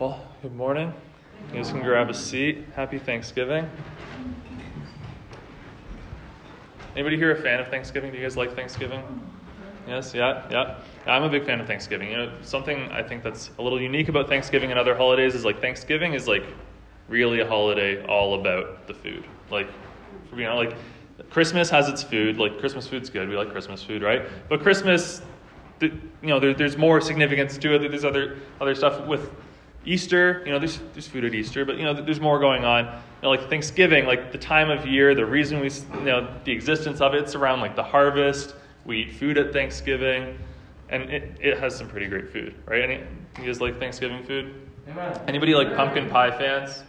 Well, 0.00 0.20
good 0.42 0.56
morning. 0.56 0.92
You 1.50 1.62
guys 1.62 1.70
can 1.70 1.80
grab 1.80 2.10
a 2.10 2.14
seat. 2.14 2.64
Happy 2.74 2.98
Thanksgiving. 2.98 3.70
Anybody 6.96 7.16
here 7.16 7.30
a 7.30 7.40
fan 7.40 7.60
of 7.60 7.68
Thanksgiving? 7.68 8.10
Do 8.10 8.16
you 8.16 8.24
guys 8.24 8.36
like 8.36 8.56
Thanksgiving? 8.56 9.04
Yes, 9.86 10.12
yeah, 10.12 10.48
yeah. 10.50 10.80
I'm 11.06 11.22
a 11.22 11.28
big 11.28 11.46
fan 11.46 11.60
of 11.60 11.68
Thanksgiving. 11.68 12.10
You 12.10 12.16
know, 12.16 12.32
something 12.42 12.90
I 12.90 13.04
think 13.04 13.22
that's 13.22 13.52
a 13.60 13.62
little 13.62 13.80
unique 13.80 14.08
about 14.08 14.28
Thanksgiving 14.28 14.72
and 14.72 14.80
other 14.80 14.96
holidays 14.96 15.36
is 15.36 15.44
like 15.44 15.60
Thanksgiving 15.60 16.14
is 16.14 16.26
like 16.26 16.44
really 17.08 17.38
a 17.38 17.46
holiday 17.46 18.04
all 18.06 18.40
about 18.40 18.88
the 18.88 18.94
food. 18.94 19.24
Like, 19.48 19.68
being 20.34 20.48
honest, 20.48 20.74
like 21.18 21.30
Christmas 21.30 21.70
has 21.70 21.88
its 21.88 22.02
food. 22.02 22.36
Like 22.36 22.58
Christmas 22.58 22.88
food's 22.88 23.10
good. 23.10 23.28
We 23.28 23.36
like 23.36 23.52
Christmas 23.52 23.80
food, 23.80 24.02
right? 24.02 24.22
But 24.48 24.60
Christmas, 24.60 25.22
you 25.80 25.92
know, 26.20 26.40
there, 26.40 26.52
there's 26.52 26.76
more 26.76 27.00
significance 27.00 27.56
to 27.58 27.76
it. 27.76 27.88
There's 27.88 28.04
other 28.04 28.38
other 28.60 28.74
stuff 28.74 29.06
with 29.06 29.30
Easter, 29.86 30.42
you 30.46 30.52
know, 30.52 30.58
there's, 30.58 30.80
there's 30.92 31.06
food 31.06 31.24
at 31.24 31.34
Easter, 31.34 31.64
but, 31.64 31.76
you 31.76 31.84
know, 31.84 31.94
there's 31.94 32.20
more 32.20 32.38
going 32.38 32.64
on. 32.64 32.84
You 32.86 32.90
know, 33.22 33.30
like 33.30 33.48
Thanksgiving, 33.48 34.06
like 34.06 34.32
the 34.32 34.38
time 34.38 34.70
of 34.70 34.86
year, 34.86 35.14
the 35.14 35.26
reason 35.26 35.60
we, 35.60 35.70
you 35.70 36.04
know, 36.04 36.34
the 36.44 36.52
existence 36.52 37.00
of 37.00 37.14
it's 37.14 37.34
around 37.34 37.60
like 37.60 37.76
the 37.76 37.82
harvest. 37.82 38.54
We 38.84 39.02
eat 39.02 39.12
food 39.12 39.38
at 39.38 39.52
Thanksgiving, 39.52 40.38
and 40.90 41.04
it, 41.04 41.36
it 41.40 41.58
has 41.58 41.74
some 41.76 41.88
pretty 41.88 42.06
great 42.06 42.30
food, 42.30 42.54
right? 42.66 42.82
Any, 42.82 43.02
you 43.38 43.46
guys 43.46 43.60
like 43.60 43.78
Thanksgiving 43.78 44.24
food? 44.24 44.54
Amen. 44.88 45.20
Anybody 45.26 45.54
like 45.54 45.74
pumpkin 45.74 46.08
pie 46.10 46.30
fans? 46.36 46.82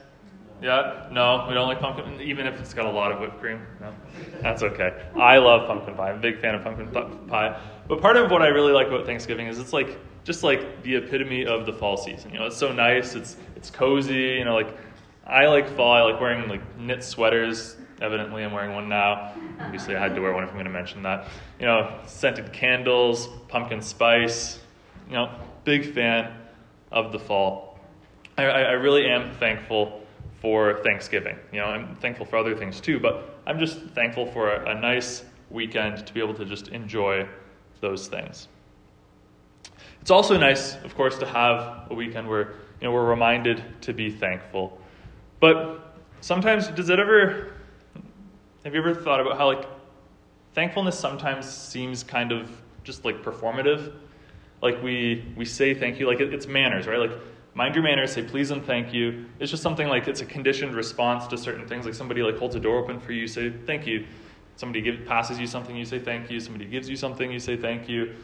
Yeah? 0.61 1.07
No, 1.11 1.45
we 1.47 1.53
don't 1.53 1.67
like 1.67 1.79
pumpkin, 1.79 2.19
even 2.21 2.47
if 2.47 2.59
it's 2.59 2.73
got 2.73 2.85
a 2.85 2.91
lot 2.91 3.11
of 3.11 3.19
whipped 3.19 3.39
cream. 3.39 3.61
No, 3.79 3.93
that's 4.41 4.63
okay. 4.63 5.05
I 5.15 5.37
love 5.37 5.67
pumpkin 5.67 5.95
pie. 5.95 6.11
I'm 6.11 6.17
a 6.17 6.21
big 6.21 6.39
fan 6.39 6.55
of 6.55 6.63
pumpkin 6.63 6.87
pie. 7.27 7.59
But 7.87 8.01
part 8.01 8.17
of 8.17 8.31
what 8.31 8.41
I 8.41 8.47
really 8.47 8.73
like 8.73 8.87
about 8.87 9.05
Thanksgiving 9.05 9.47
is 9.47 9.59
it's 9.59 9.73
like 9.73 9.99
just 10.23 10.43
like 10.43 10.81
the 10.81 10.95
epitome 10.95 11.45
of 11.45 11.65
the 11.65 11.73
fall 11.73 11.97
season. 11.97 12.31
You 12.31 12.39
know, 12.39 12.47
it's 12.47 12.57
so 12.57 12.71
nice. 12.73 13.15
It's 13.15 13.37
it's 13.55 13.69
cozy. 13.69 14.37
You 14.39 14.45
know, 14.45 14.55
like 14.55 14.75
I 15.25 15.45
like 15.47 15.69
fall. 15.75 15.93
I 15.93 16.01
like 16.01 16.19
wearing 16.19 16.49
like 16.49 16.77
knit 16.77 17.03
sweaters. 17.03 17.77
Evidently, 18.01 18.43
I'm 18.43 18.51
wearing 18.51 18.73
one 18.73 18.89
now. 18.89 19.33
Obviously, 19.61 19.95
I 19.95 19.99
had 19.99 20.15
to 20.15 20.21
wear 20.21 20.33
one 20.33 20.43
if 20.43 20.49
I'm 20.49 20.55
going 20.55 20.65
to 20.65 20.71
mention 20.71 21.03
that. 21.03 21.27
You 21.59 21.65
know, 21.65 21.97
scented 22.05 22.51
candles, 22.51 23.29
pumpkin 23.47 23.81
spice. 23.81 24.59
You 25.07 25.13
know, 25.13 25.31
big 25.63 25.93
fan 25.93 26.33
of 26.91 27.11
the 27.11 27.19
fall. 27.19 27.79
I, 28.37 28.43
I 28.43 28.71
really 28.71 29.05
am 29.05 29.33
thankful 29.35 30.01
for 30.41 30.81
Thanksgiving. 30.83 31.37
You 31.53 31.59
know, 31.59 31.67
I'm 31.67 31.95
thankful 31.95 32.25
for 32.25 32.37
other 32.37 32.55
things 32.55 32.81
too, 32.81 32.99
but 32.99 33.39
I'm 33.47 33.59
just 33.59 33.79
thankful 33.93 34.25
for 34.25 34.51
a, 34.51 34.75
a 34.75 34.79
nice 34.79 35.23
weekend 35.49 36.05
to 36.05 36.13
be 36.13 36.19
able 36.19 36.33
to 36.33 36.45
just 36.45 36.67
enjoy 36.69 37.27
those 37.81 38.07
things. 38.07 38.47
It's 40.01 40.11
also 40.11 40.37
nice, 40.37 40.75
of 40.83 40.95
course, 40.95 41.17
to 41.17 41.25
have 41.25 41.87
a 41.89 41.93
weekend 41.93 42.29
where 42.29 42.53
you 42.79 42.87
know 42.87 42.91
we're 42.91 43.09
reminded 43.09 43.63
to 43.81 43.93
be 43.93 44.11
thankful. 44.11 44.79
But 45.39 45.95
sometimes, 46.21 46.67
does 46.67 46.89
it 46.89 46.99
ever? 46.99 47.53
Have 48.63 48.73
you 48.73 48.79
ever 48.79 48.93
thought 48.93 49.19
about 49.19 49.37
how 49.37 49.47
like 49.47 49.65
thankfulness 50.53 50.97
sometimes 50.97 51.49
seems 51.49 52.03
kind 52.03 52.31
of 52.31 52.49
just 52.83 53.03
like 53.03 53.23
performative? 53.23 53.93
Like 54.61 54.81
we 54.83 55.25
we 55.35 55.45
say 55.45 55.73
thank 55.73 55.99
you, 55.99 56.07
like 56.07 56.19
it, 56.19 56.33
it's 56.33 56.47
manners, 56.47 56.87
right? 56.87 56.99
Like 56.99 57.17
mind 57.55 57.73
your 57.73 57.83
manners, 57.83 58.13
say 58.13 58.21
please 58.21 58.51
and 58.51 58.63
thank 58.63 58.93
you. 58.93 59.25
It's 59.39 59.49
just 59.49 59.63
something 59.63 59.87
like 59.87 60.07
it's 60.07 60.21
a 60.21 60.25
conditioned 60.25 60.75
response 60.75 61.25
to 61.27 61.37
certain 61.37 61.67
things. 61.67 61.85
Like 61.85 61.95
somebody 61.95 62.21
like 62.21 62.37
holds 62.37 62.55
a 62.55 62.59
door 62.59 62.77
open 62.77 62.99
for 62.99 63.11
you, 63.11 63.27
say 63.27 63.51
thank 63.65 63.87
you. 63.87 64.05
Somebody 64.57 64.81
give, 64.81 65.05
passes 65.05 65.39
you 65.39 65.47
something, 65.47 65.75
you 65.75 65.85
say 65.85 65.99
thank 65.99 66.31
you. 66.31 66.39
Somebody 66.39 66.65
gives 66.65 66.89
you 66.89 66.95
something, 66.95 67.31
you 67.31 67.39
say 67.39 67.57
thank 67.57 67.89
you 67.89 68.15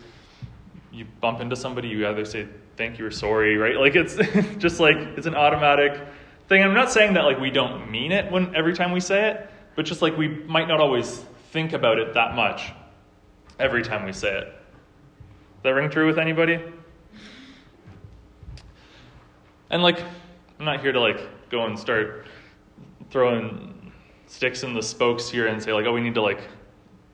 you 0.91 1.05
bump 1.21 1.39
into 1.39 1.55
somebody, 1.55 1.87
you 1.87 2.07
either 2.07 2.25
say 2.25 2.47
thank 2.75 2.99
you 2.99 3.05
or 3.05 3.11
sorry, 3.11 3.57
right? 3.57 3.77
Like 3.77 3.95
it's 3.95 4.15
just 4.57 4.79
like 4.79 4.97
it's 4.97 5.27
an 5.27 5.35
automatic 5.35 5.99
thing. 6.47 6.63
I'm 6.63 6.73
not 6.73 6.91
saying 6.91 7.13
that 7.13 7.21
like 7.21 7.39
we 7.39 7.49
don't 7.49 7.89
mean 7.89 8.11
it 8.11 8.31
when 8.31 8.55
every 8.55 8.73
time 8.73 8.91
we 8.91 8.99
say 8.99 9.31
it, 9.31 9.49
but 9.75 9.85
just 9.85 10.01
like 10.01 10.17
we 10.17 10.27
might 10.27 10.67
not 10.67 10.79
always 10.79 11.23
think 11.51 11.73
about 11.73 11.97
it 11.99 12.13
that 12.13 12.35
much 12.35 12.71
every 13.59 13.83
time 13.83 14.05
we 14.05 14.13
say 14.13 14.39
it. 14.39 14.43
Does 14.43 15.63
that 15.63 15.69
ring 15.69 15.89
true 15.89 16.07
with 16.07 16.19
anybody? 16.19 16.59
And 19.69 19.81
like 19.81 20.01
I'm 20.59 20.65
not 20.65 20.81
here 20.81 20.91
to 20.91 20.99
like 20.99 21.49
go 21.49 21.65
and 21.65 21.79
start 21.79 22.25
throwing 23.09 23.80
sticks 24.31 24.63
in 24.63 24.73
the 24.73 24.81
spokes 24.81 25.29
here 25.29 25.47
and 25.47 25.61
say 25.61 25.73
like, 25.73 25.85
oh, 25.85 25.93
we 25.93 26.01
need 26.01 26.15
to 26.15 26.21
like 26.21 26.41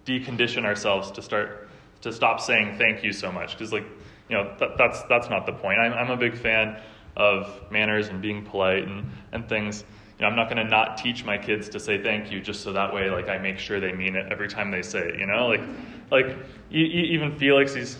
decondition 0.05 0.65
ourselves 0.65 1.09
to 1.11 1.21
start 1.21 1.67
to 2.01 2.13
stop 2.13 2.39
saying 2.39 2.77
thank 2.77 3.03
you 3.03 3.11
so 3.11 3.31
much. 3.31 3.57
Because 3.57 3.73
like 3.73 3.85
you 4.29 4.37
know 4.37 4.55
that, 4.59 4.77
that's 4.77 5.01
that's 5.03 5.29
not 5.29 5.45
the 5.45 5.51
point. 5.51 5.79
I'm, 5.79 5.93
I'm 5.93 6.11
a 6.11 6.17
big 6.17 6.37
fan 6.37 6.79
of 7.15 7.59
manners 7.71 8.09
and 8.09 8.21
being 8.21 8.45
polite 8.45 8.83
and, 8.83 9.09
and 9.31 9.49
things. 9.49 9.83
You 10.19 10.23
know 10.23 10.29
i'm 10.29 10.35
not 10.35 10.49
going 10.49 10.57
to 10.57 10.63
not 10.63 10.97
teach 10.97 11.23
my 11.23 11.37
kids 11.37 11.69
to 11.69 11.79
say 11.79 12.01
thank 12.01 12.31
you 12.31 12.41
just 12.41 12.61
so 12.61 12.73
that 12.73 12.91
way 12.91 13.11
like 13.11 13.29
i 13.29 13.37
make 13.37 13.59
sure 13.59 13.79
they 13.79 13.93
mean 13.93 14.15
it 14.15 14.31
every 14.31 14.47
time 14.47 14.71
they 14.71 14.81
say 14.81 15.09
it 15.09 15.19
you 15.19 15.27
know? 15.27 15.47
Like 15.47 15.61
like 16.09 16.37
even 16.71 17.37
felix 17.37 17.75
he's 17.75 17.97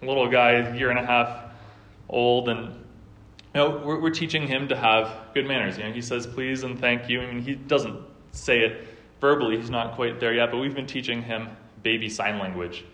a 0.00 0.06
little 0.06 0.30
guy 0.30 0.74
year 0.74 0.88
and 0.88 0.98
a 0.98 1.04
half 1.04 1.52
old 2.08 2.48
and 2.48 2.68
you 2.68 2.74
know 3.54 3.82
we're, 3.84 4.00
we're 4.00 4.10
teaching 4.10 4.46
him 4.46 4.68
to 4.68 4.76
have 4.76 5.14
good 5.34 5.46
manners. 5.46 5.76
You 5.76 5.84
know 5.84 5.92
he 5.92 6.00
says 6.00 6.26
please 6.26 6.62
and 6.62 6.78
thank 6.80 7.10
you 7.10 7.20
i 7.20 7.26
mean 7.26 7.42
he 7.42 7.54
doesn't 7.54 8.00
say 8.38 8.60
it 8.60 8.86
verbally 9.20 9.56
he's 9.56 9.70
not 9.70 9.94
quite 9.94 10.20
there 10.20 10.34
yet 10.34 10.50
but 10.50 10.58
we've 10.58 10.74
been 10.74 10.86
teaching 10.86 11.22
him 11.22 11.48
baby 11.82 12.08
sign 12.08 12.38
language 12.38 12.84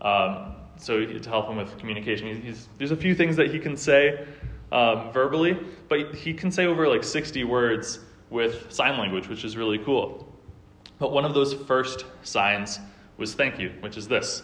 um, 0.00 0.54
so 0.76 1.04
to 1.04 1.28
help 1.28 1.48
him 1.48 1.56
with 1.56 1.78
communication, 1.78 2.42
he's, 2.42 2.68
there's 2.78 2.90
a 2.90 2.96
few 2.96 3.14
things 3.14 3.36
that 3.36 3.50
he 3.50 3.58
can 3.58 3.76
say 3.76 4.26
um, 4.72 5.12
verbally, 5.12 5.56
but 5.88 6.14
he 6.14 6.34
can 6.34 6.50
say 6.50 6.66
over 6.66 6.88
like 6.88 7.04
60 7.04 7.44
words 7.44 8.00
with 8.30 8.72
sign 8.72 8.98
language, 8.98 9.28
which 9.28 9.44
is 9.44 9.56
really 9.56 9.78
cool. 9.78 10.28
But 10.98 11.12
one 11.12 11.24
of 11.24 11.34
those 11.34 11.54
first 11.54 12.04
signs 12.22 12.80
was 13.16 13.34
thank 13.34 13.58
you, 13.60 13.72
which 13.80 13.96
is 13.96 14.08
this. 14.08 14.42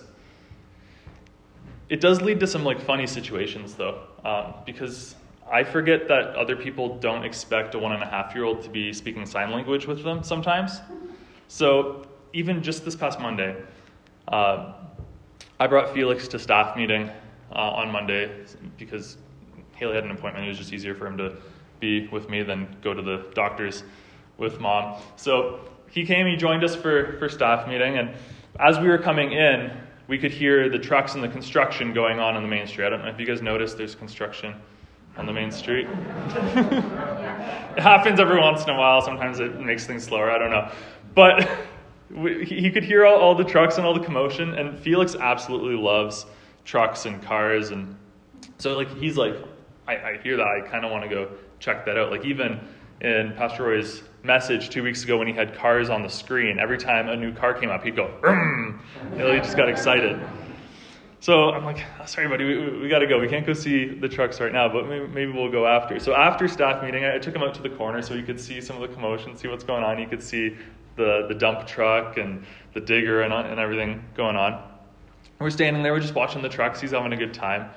It 1.88 2.00
does 2.00 2.20
lead 2.20 2.38
to 2.40 2.46
some 2.46 2.64
like 2.64 2.80
funny 2.80 3.06
situations 3.06 3.74
though, 3.74 4.02
um, 4.24 4.54
because 4.66 5.16
I 5.50 5.64
forget 5.64 6.08
that 6.08 6.34
other 6.36 6.56
people 6.56 6.98
don't 6.98 7.24
expect 7.24 7.74
a 7.74 7.78
one 7.78 7.92
and 7.92 8.02
a 8.02 8.06
half 8.06 8.34
year 8.34 8.44
old 8.44 8.62
to 8.62 8.68
be 8.68 8.92
speaking 8.92 9.24
sign 9.24 9.50
language 9.50 9.86
with 9.86 10.02
them 10.02 10.22
sometimes. 10.22 10.80
So 11.48 12.06
even 12.32 12.62
just 12.62 12.84
this 12.84 12.94
past 12.94 13.18
Monday, 13.20 13.56
uh, 14.28 14.74
I 15.58 15.66
brought 15.66 15.94
Felix 15.94 16.28
to 16.28 16.38
staff 16.38 16.76
meeting 16.76 17.10
uh, 17.50 17.58
on 17.58 17.90
Monday 17.90 18.44
because 18.76 19.16
Haley 19.74 19.94
had 19.94 20.04
an 20.04 20.10
appointment. 20.10 20.44
It 20.44 20.48
was 20.48 20.58
just 20.58 20.72
easier 20.72 20.94
for 20.94 21.06
him 21.06 21.16
to 21.18 21.36
be 21.80 22.08
with 22.08 22.28
me 22.28 22.42
than 22.42 22.76
go 22.82 22.92
to 22.92 23.02
the 23.02 23.26
doctor's 23.34 23.84
with 24.36 24.60
mom. 24.60 25.00
So 25.16 25.60
he 25.90 26.04
came, 26.04 26.26
he 26.26 26.36
joined 26.36 26.62
us 26.62 26.76
for, 26.76 27.16
for 27.18 27.28
staff 27.28 27.66
meeting, 27.66 27.98
and 27.98 28.10
as 28.60 28.78
we 28.78 28.88
were 28.88 28.98
coming 28.98 29.32
in, 29.32 29.70
we 30.08 30.18
could 30.18 30.32
hear 30.32 30.68
the 30.68 30.78
trucks 30.78 31.14
and 31.14 31.22
the 31.22 31.28
construction 31.28 31.92
going 31.92 32.18
on 32.18 32.34
on 32.34 32.42
the 32.42 32.48
main 32.48 32.66
street. 32.66 32.86
I 32.86 32.90
don't 32.90 33.02
know 33.02 33.10
if 33.10 33.20
you 33.20 33.26
guys 33.26 33.42
noticed 33.42 33.78
there's 33.78 33.94
construction 33.94 34.54
on 35.18 35.26
the 35.26 35.32
main 35.32 35.50
street. 35.50 35.86
it 36.26 37.82
happens 37.82 38.20
every 38.20 38.40
once 38.40 38.62
in 38.64 38.70
a 38.70 38.78
while. 38.78 39.02
Sometimes 39.02 39.40
it 39.40 39.60
makes 39.60 39.86
things 39.86 40.04
slower. 40.04 40.30
I 40.30 40.38
don't 40.38 40.50
know. 40.50 40.70
But 41.14 41.48
he 42.44 42.70
could 42.70 42.84
hear 42.84 43.04
all, 43.04 43.18
all 43.18 43.34
the 43.34 43.44
trucks 43.44 43.76
and 43.76 43.86
all 43.86 43.94
the 43.94 44.04
commotion, 44.04 44.54
and 44.54 44.78
Felix 44.78 45.14
absolutely 45.14 45.76
loves 45.76 46.24
trucks 46.64 47.06
and 47.06 47.22
cars, 47.22 47.70
and 47.70 47.96
so 48.58 48.76
like 48.76 48.94
he's 48.96 49.16
like, 49.16 49.34
I, 49.86 49.96
I 49.96 50.18
hear 50.22 50.36
that, 50.36 50.46
I 50.46 50.66
kind 50.68 50.84
of 50.84 50.90
want 50.90 51.04
to 51.04 51.10
go 51.10 51.30
check 51.58 51.84
that 51.86 51.98
out. 51.98 52.10
Like 52.10 52.24
even 52.24 52.60
in 53.00 53.32
Pastor 53.36 53.64
Roy's 53.64 54.02
message 54.22 54.70
two 54.70 54.82
weeks 54.82 55.04
ago 55.04 55.18
when 55.18 55.26
he 55.26 55.32
had 55.32 55.54
cars 55.54 55.90
on 55.90 56.02
the 56.02 56.08
screen, 56.08 56.58
every 56.58 56.78
time 56.78 57.08
a 57.08 57.16
new 57.16 57.32
car 57.32 57.54
came 57.54 57.70
up, 57.70 57.84
he'd 57.84 57.96
go, 57.96 58.10
know, 59.16 59.32
he 59.32 59.38
just 59.38 59.56
got 59.56 59.68
excited. 59.68 60.20
So 61.20 61.50
I'm 61.50 61.64
like, 61.64 61.84
sorry, 62.06 62.28
buddy, 62.28 62.44
we, 62.44 62.58
we, 62.58 62.80
we 62.82 62.88
got 62.88 63.00
to 63.00 63.06
go. 63.06 63.18
We 63.18 63.28
can't 63.28 63.44
go 63.44 63.52
see 63.52 63.86
the 63.86 64.08
trucks 64.08 64.40
right 64.40 64.52
now, 64.52 64.68
but 64.68 64.86
maybe, 64.88 65.06
maybe, 65.08 65.32
we'll 65.32 65.50
go 65.50 65.66
after. 65.66 65.98
So 65.98 66.14
after 66.14 66.46
staff 66.46 66.82
meeting, 66.82 67.04
I, 67.04 67.18
took 67.18 67.34
him 67.34 67.42
out 67.42 67.54
to 67.54 67.62
the 67.62 67.70
corner 67.70 68.02
so 68.02 68.14
he 68.14 68.22
could 68.22 68.40
see 68.40 68.60
some 68.60 68.80
of 68.80 68.88
the 68.88 68.94
commotion, 68.94 69.36
see 69.36 69.48
what's 69.48 69.64
going 69.64 69.82
on. 69.82 69.98
He 69.98 70.06
could 70.06 70.22
see 70.22 70.56
the, 70.96 71.26
the 71.28 71.34
dump 71.34 71.66
truck 71.66 72.18
and 72.18 72.44
the 72.72 72.80
digger 72.80 73.22
and, 73.22 73.32
and 73.32 73.58
everything 73.58 74.04
going 74.16 74.36
on. 74.36 74.62
We're 75.40 75.50
standing 75.50 75.82
there, 75.82 75.92
we're 75.92 76.00
just 76.00 76.14
watching 76.14 76.42
the 76.42 76.48
trucks. 76.48 76.80
He's 76.80 76.90
having 76.92 77.12
a 77.12 77.16
good 77.16 77.34
time. 77.34 77.70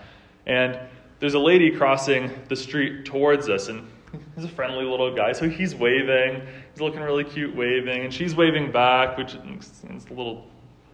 And 0.45 0.79
there's 1.19 1.35
a 1.35 1.39
lady 1.39 1.71
crossing 1.71 2.31
the 2.47 2.55
street 2.55 3.05
towards 3.05 3.47
us, 3.49 3.69
and 3.69 3.87
he's 4.35 4.45
a 4.45 4.49
friendly 4.49 4.83
little 4.83 5.15
guy, 5.15 5.33
so 5.33 5.47
he's 5.47 5.75
waving. 5.75 6.41
He's 6.71 6.81
looking 6.81 7.01
really 7.01 7.23
cute, 7.23 7.55
waving, 7.55 8.05
and 8.05 8.13
she's 8.13 8.35
waving 8.35 8.71
back, 8.71 9.17
which 9.17 9.35
is 9.35 10.05
a 10.09 10.13
little 10.13 10.47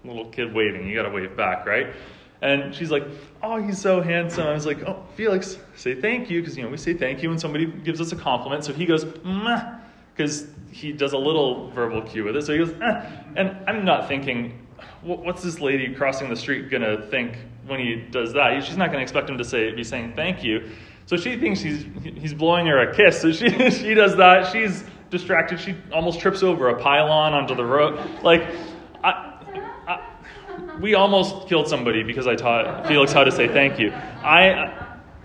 little 0.03 0.25
kid 0.25 0.53
waving. 0.53 0.87
You 0.87 0.95
got 0.95 1.03
to 1.03 1.09
wave 1.09 1.35
back, 1.35 1.65
right? 1.65 1.87
And 2.41 2.73
she's 2.73 2.91
like, 2.91 3.03
"Oh, 3.41 3.61
he's 3.61 3.79
so 3.79 4.01
handsome." 4.01 4.45
I 4.45 4.53
was 4.53 4.65
like, 4.65 4.83
"Oh, 4.83 5.03
Felix, 5.15 5.57
say 5.75 5.95
thank 5.95 6.29
you," 6.29 6.41
because 6.41 6.55
you 6.55 6.63
know 6.63 6.69
we 6.69 6.77
say 6.77 6.93
thank 6.93 7.23
you 7.23 7.29
when 7.29 7.39
somebody 7.39 7.65
gives 7.65 7.99
us 7.99 8.11
a 8.11 8.15
compliment. 8.15 8.63
So 8.63 8.73
he 8.73 8.85
goes, 8.85 9.05
because 9.05 10.47
he 10.71 10.91
does 10.91 11.13
a 11.13 11.17
little 11.17 11.69
verbal 11.71 12.01
cue 12.01 12.23
with 12.23 12.35
it. 12.35 12.43
So 12.43 12.53
he 12.53 12.59
goes, 12.59 12.71
eh. 12.81 13.11
and 13.35 13.57
I'm 13.67 13.85
not 13.85 14.07
thinking, 14.07 14.67
what's 15.01 15.43
this 15.43 15.59
lady 15.59 15.93
crossing 15.93 16.29
the 16.29 16.35
street 16.35 16.69
gonna 16.69 17.01
think 17.07 17.37
when 17.65 17.79
he 17.79 17.95
does 17.95 18.33
that? 18.33 18.63
She's 18.63 18.77
not 18.77 18.91
gonna 18.91 19.03
expect 19.03 19.29
him 19.29 19.37
to 19.37 19.43
say 19.43 19.73
be 19.73 19.83
saying 19.83 20.13
thank 20.15 20.43
you. 20.43 20.69
So 21.07 21.15
she 21.15 21.37
thinks 21.37 21.61
he's, 21.61 21.85
he's 22.03 22.33
blowing 22.33 22.67
her 22.67 22.89
a 22.89 22.93
kiss. 22.93 23.21
So 23.21 23.31
she, 23.31 23.49
she 23.71 23.93
does 23.93 24.17
that. 24.17 24.51
She's 24.51 24.83
distracted. 25.09 25.59
She 25.59 25.75
almost 25.93 26.19
trips 26.19 26.43
over 26.43 26.69
a 26.69 26.81
pylon 26.81 27.33
onto 27.33 27.55
the 27.55 27.63
road. 27.63 27.97
Like, 28.23 28.45
I, 29.03 29.36
we 30.79 30.95
almost 30.95 31.47
killed 31.47 31.67
somebody 31.67 32.03
because 32.03 32.27
I 32.27 32.35
taught 32.35 32.87
Felix 32.87 33.11
how 33.11 33.23
to 33.23 33.31
say 33.31 33.47
thank 33.47 33.79
you. 33.79 33.91
I, 33.91 34.49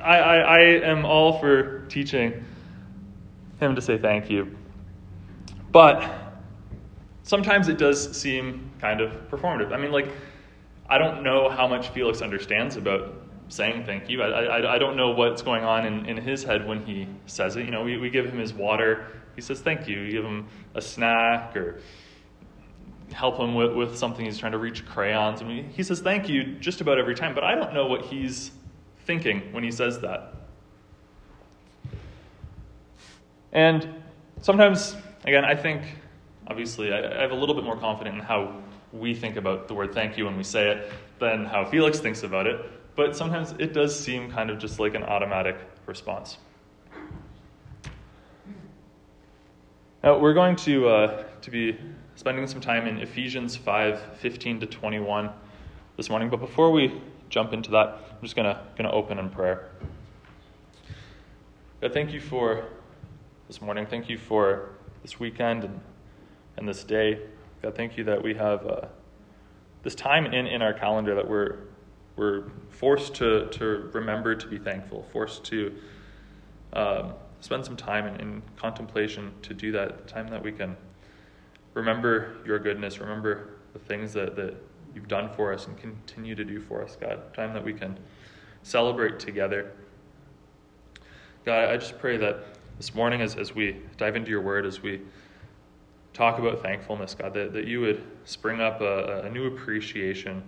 I, 0.01 0.17
I, 0.19 0.37
I 0.39 0.61
am 0.61 1.05
all 1.05 1.39
for 1.39 1.87
teaching 1.87 2.45
him 3.61 3.75
to 3.75 3.81
say 3.81 3.99
thank 3.99 4.31
you. 4.31 4.57
But 5.71 6.11
sometimes 7.23 7.69
it 7.69 7.79
does 7.79 8.17
seem 8.17 8.71
kind 8.81 9.01
of 9.01 9.13
performative. 9.31 9.73
I 9.73 9.79
mean, 9.79 9.93
like, 9.93 10.09
I 10.89 10.99
don't 10.99 11.23
know 11.23 11.49
how 11.49 11.67
much 11.69 11.89
Felix 11.91 12.21
understands 12.21 12.77
about 12.77 13.15
saying 13.49 13.85
thank 13.85 14.09
you. 14.09 14.23
I, 14.23 14.29
I, 14.29 14.75
I 14.75 14.79
don't 14.79 14.97
know 14.97 15.11
what's 15.11 15.43
going 15.43 15.65
on 15.65 15.87
in, 15.87 16.07
in 16.07 16.17
his 16.17 16.43
head 16.43 16.67
when 16.67 16.85
he 16.85 17.07
says 17.27 17.57
it. 17.57 17.65
You 17.65 17.71
know, 17.71 17.83
we, 17.83 17.97
we 17.99 18.11
give 18.11 18.27
him 18.27 18.39
his 18.39 18.53
water, 18.53 19.07
he 19.35 19.41
says 19.41 19.61
thank 19.61 19.89
you. 19.89 20.01
You 20.01 20.11
give 20.11 20.25
him 20.25 20.47
a 20.75 20.83
snack 20.83 21.57
or 21.57 21.81
help 23.13 23.39
him 23.39 23.55
with, 23.55 23.73
with 23.75 23.97
something 23.97 24.25
he's 24.25 24.39
trying 24.39 24.53
to 24.53 24.59
reach 24.59 24.87
crayons. 24.87 25.43
Mean, 25.43 25.69
he 25.71 25.83
says 25.83 26.01
thank 26.01 26.29
you 26.29 26.57
just 26.61 26.81
about 26.81 26.99
every 26.99 27.15
time, 27.15 27.35
but 27.35 27.45
I 27.45 27.55
don't 27.55 27.75
know 27.75 27.87
what 27.87 28.03
he's 28.03 28.51
thinking 29.05 29.53
when 29.53 29.65
he 29.65 29.71
says 29.71 30.01
that. 30.01 30.35
And 33.53 33.89
sometimes, 34.41 34.97
again, 35.25 35.45
I 35.45 35.55
think, 35.55 35.83
obviously, 36.47 36.93
I, 36.93 37.19
I 37.19 37.21
have 37.21 37.33
a 37.33 37.35
little 37.35 37.55
bit 37.55 37.65
more 37.65 37.77
confidence 37.77 38.15
in 38.15 38.21
how 38.21 38.63
we 38.93 39.15
think 39.15 39.37
about 39.37 39.69
the 39.69 39.75
word 39.75 39.93
thank 39.93 40.17
you 40.17 40.25
when 40.25 40.37
we 40.37 40.45
say 40.45 40.71
it 40.71 40.93
than 41.19 41.45
how 41.45 41.65
Felix 41.65 41.99
thinks 41.99 42.23
about 42.23 42.47
it, 42.47 42.61
but 42.97 43.17
sometimes 43.17 43.53
it 43.59 43.73
does 43.73 43.99
seem 43.99 44.31
kind 44.31 44.51
of 44.51 44.59
just 44.59 44.79
like 44.79 44.95
an 44.95 45.03
automatic 45.03 45.57
response. 45.87 46.39
Now, 50.03 50.19
we're 50.19 50.35
going 50.35 50.57
to, 50.57 50.89
uh, 50.89 51.25
to 51.43 51.51
be 51.51 51.79
spending 52.14 52.47
some 52.47 52.61
time 52.61 52.87
in 52.87 52.99
Ephesians 52.99 53.56
5 53.56 54.17
15 54.19 54.61
to 54.61 54.67
21 54.67 55.31
this 55.97 56.11
morning, 56.11 56.29
but 56.29 56.41
before 56.41 56.70
we 56.70 57.00
jump 57.29 57.53
into 57.53 57.70
that, 57.70 57.88
I'm 57.88 58.23
just 58.23 58.37
going 58.37 58.55
to 58.55 58.91
open 58.91 59.19
in 59.19 59.31
prayer. 59.31 59.70
God, 61.81 61.93
thank 61.93 62.12
you 62.12 62.20
for 62.20 62.64
this 63.49 63.61
morning. 63.61 63.87
Thank 63.87 64.09
you 64.09 64.19
for 64.19 64.70
this 65.03 65.19
weekend 65.19 65.64
and, 65.64 65.81
and 66.56 66.69
this 66.69 66.85
day. 66.85 67.19
God, 67.62 67.75
thank 67.75 67.97
you 67.97 68.05
that 68.05 68.23
we 68.23 68.35
have 68.35 68.67
uh, 68.67 68.87
this 69.82 69.94
time 69.94 70.26
in, 70.26 70.47
in 70.47 70.62
our 70.62 70.73
calendar 70.73 71.15
that 71.15 71.29
we're, 71.29 71.56
we're 72.17 72.44
forced 72.70 73.15
to, 73.17 73.47
to 73.49 73.91
remember 73.93 74.35
to 74.35 74.47
be 74.47 74.58
thankful, 74.58 75.06
forced 75.12 75.44
to 75.44 75.75
um, 76.75 77.15
spend 77.41 77.65
some 77.65 77.76
time 77.76 78.06
in, 78.06 78.20
in 78.20 78.43
contemplation 78.56 79.32
to 79.43 79.55
do 79.55 79.73
that, 79.73 80.06
time 80.06 80.29
that 80.29 80.43
we 80.43 80.53
can 80.53 80.76
remember 81.75 82.37
your 82.45 82.59
goodness, 82.59 82.99
remember 82.99 83.51
the 83.73 83.79
things 83.79 84.13
that, 84.13 84.37
that 84.37 84.55
you've 84.95 85.09
done 85.09 85.31
for 85.35 85.53
us 85.53 85.67
and 85.67 85.77
continue 85.79 86.35
to 86.35 86.45
do 86.45 86.61
for 86.61 86.83
us, 86.83 86.97
God. 87.01 87.33
Time 87.35 87.53
that 87.55 87.65
we 87.65 87.73
can 87.73 87.99
celebrate 88.63 89.19
together. 89.19 89.73
God, 91.45 91.71
I 91.71 91.77
just 91.77 91.99
pray 91.99 92.17
that 92.19 92.45
this 92.77 92.95
morning, 92.95 93.21
as, 93.21 93.37
as 93.37 93.55
we 93.55 93.77
dive 93.97 94.17
into 94.17 94.31
your 94.31 94.43
word, 94.43 94.67
as 94.67 94.83
we 94.83 95.01
talk 96.13 96.39
about 96.39 96.63
thankfulness, 96.63 97.15
God, 97.15 97.35
that, 97.35 97.53
that 97.53 97.67
you 97.67 97.81
would 97.81 98.05
spring 98.25 98.61
up 98.61 98.81
a, 98.81 99.23
a 99.25 99.31
new 99.31 99.47
appreciation 99.47 100.43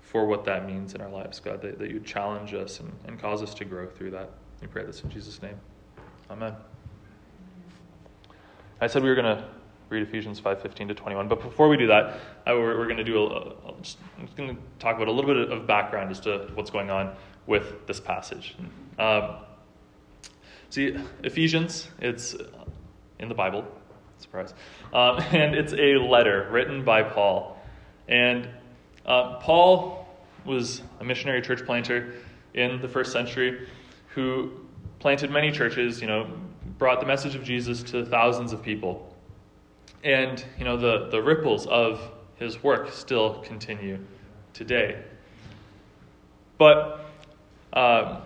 for 0.00 0.26
what 0.26 0.44
that 0.44 0.66
means 0.66 0.94
in 0.94 1.00
our 1.00 1.08
lives, 1.08 1.40
God, 1.40 1.62
that, 1.62 1.78
that 1.78 1.90
you'd 1.90 2.04
challenge 2.04 2.52
us 2.52 2.80
and, 2.80 2.92
and 3.06 3.20
cause 3.20 3.42
us 3.42 3.54
to 3.54 3.64
grow 3.64 3.86
through 3.86 4.10
that. 4.10 4.30
We 4.60 4.66
pray 4.66 4.84
this 4.84 5.02
in 5.02 5.10
Jesus' 5.10 5.40
name. 5.40 5.58
Amen. 6.30 6.54
I 8.80 8.86
said 8.86 9.02
we 9.02 9.08
were 9.08 9.14
going 9.14 9.36
to 9.36 9.44
read 9.90 10.02
Ephesians 10.02 10.40
5:15 10.40 10.88
to 10.88 10.94
21. 10.94 11.28
But 11.28 11.42
before 11.42 11.68
we 11.68 11.76
do 11.76 11.88
that, 11.88 12.18
I, 12.46 12.54
we're, 12.54 12.78
we're 12.78 12.86
going 12.86 12.96
to 12.96 13.04
do 13.04 13.18
a, 13.18 13.50
I'm 13.68 13.82
just 13.82 13.98
going 14.36 14.56
to 14.56 14.62
talk 14.78 14.96
about 14.96 15.08
a 15.08 15.12
little 15.12 15.34
bit 15.34 15.50
of 15.50 15.66
background 15.66 16.10
as 16.10 16.20
to 16.20 16.48
what's 16.54 16.70
going 16.70 16.90
on 16.90 17.14
with 17.46 17.86
this 17.86 18.00
passage. 18.00 18.56
Um, 18.98 19.36
see, 20.70 20.96
Ephesians, 21.24 21.88
it's 22.00 22.36
in 23.18 23.28
the 23.28 23.34
Bible, 23.34 23.66
surprise, 24.18 24.54
um, 24.92 25.18
and 25.32 25.54
it's 25.54 25.72
a 25.72 25.96
letter 25.96 26.48
written 26.50 26.84
by 26.84 27.02
Paul. 27.02 27.60
And 28.08 28.48
uh, 29.04 29.38
Paul 29.40 30.08
was 30.44 30.82
a 31.00 31.04
missionary 31.04 31.42
church 31.42 31.66
planter 31.66 32.14
in 32.54 32.80
the 32.80 32.88
first 32.88 33.12
century 33.12 33.68
who 34.14 34.52
planted 35.00 35.30
many 35.30 35.50
churches, 35.50 36.00
you 36.00 36.06
know, 36.06 36.30
brought 36.78 37.00
the 37.00 37.06
message 37.06 37.34
of 37.34 37.42
Jesus 37.42 37.82
to 37.84 38.04
thousands 38.04 38.52
of 38.52 38.62
people. 38.62 39.09
And, 40.02 40.44
you 40.58 40.64
know, 40.64 40.76
the, 40.76 41.08
the 41.10 41.22
ripples 41.22 41.66
of 41.66 42.00
his 42.36 42.62
work 42.62 42.90
still 42.90 43.40
continue 43.40 43.98
today. 44.54 45.02
But 46.56 47.06
uh, 47.72 48.20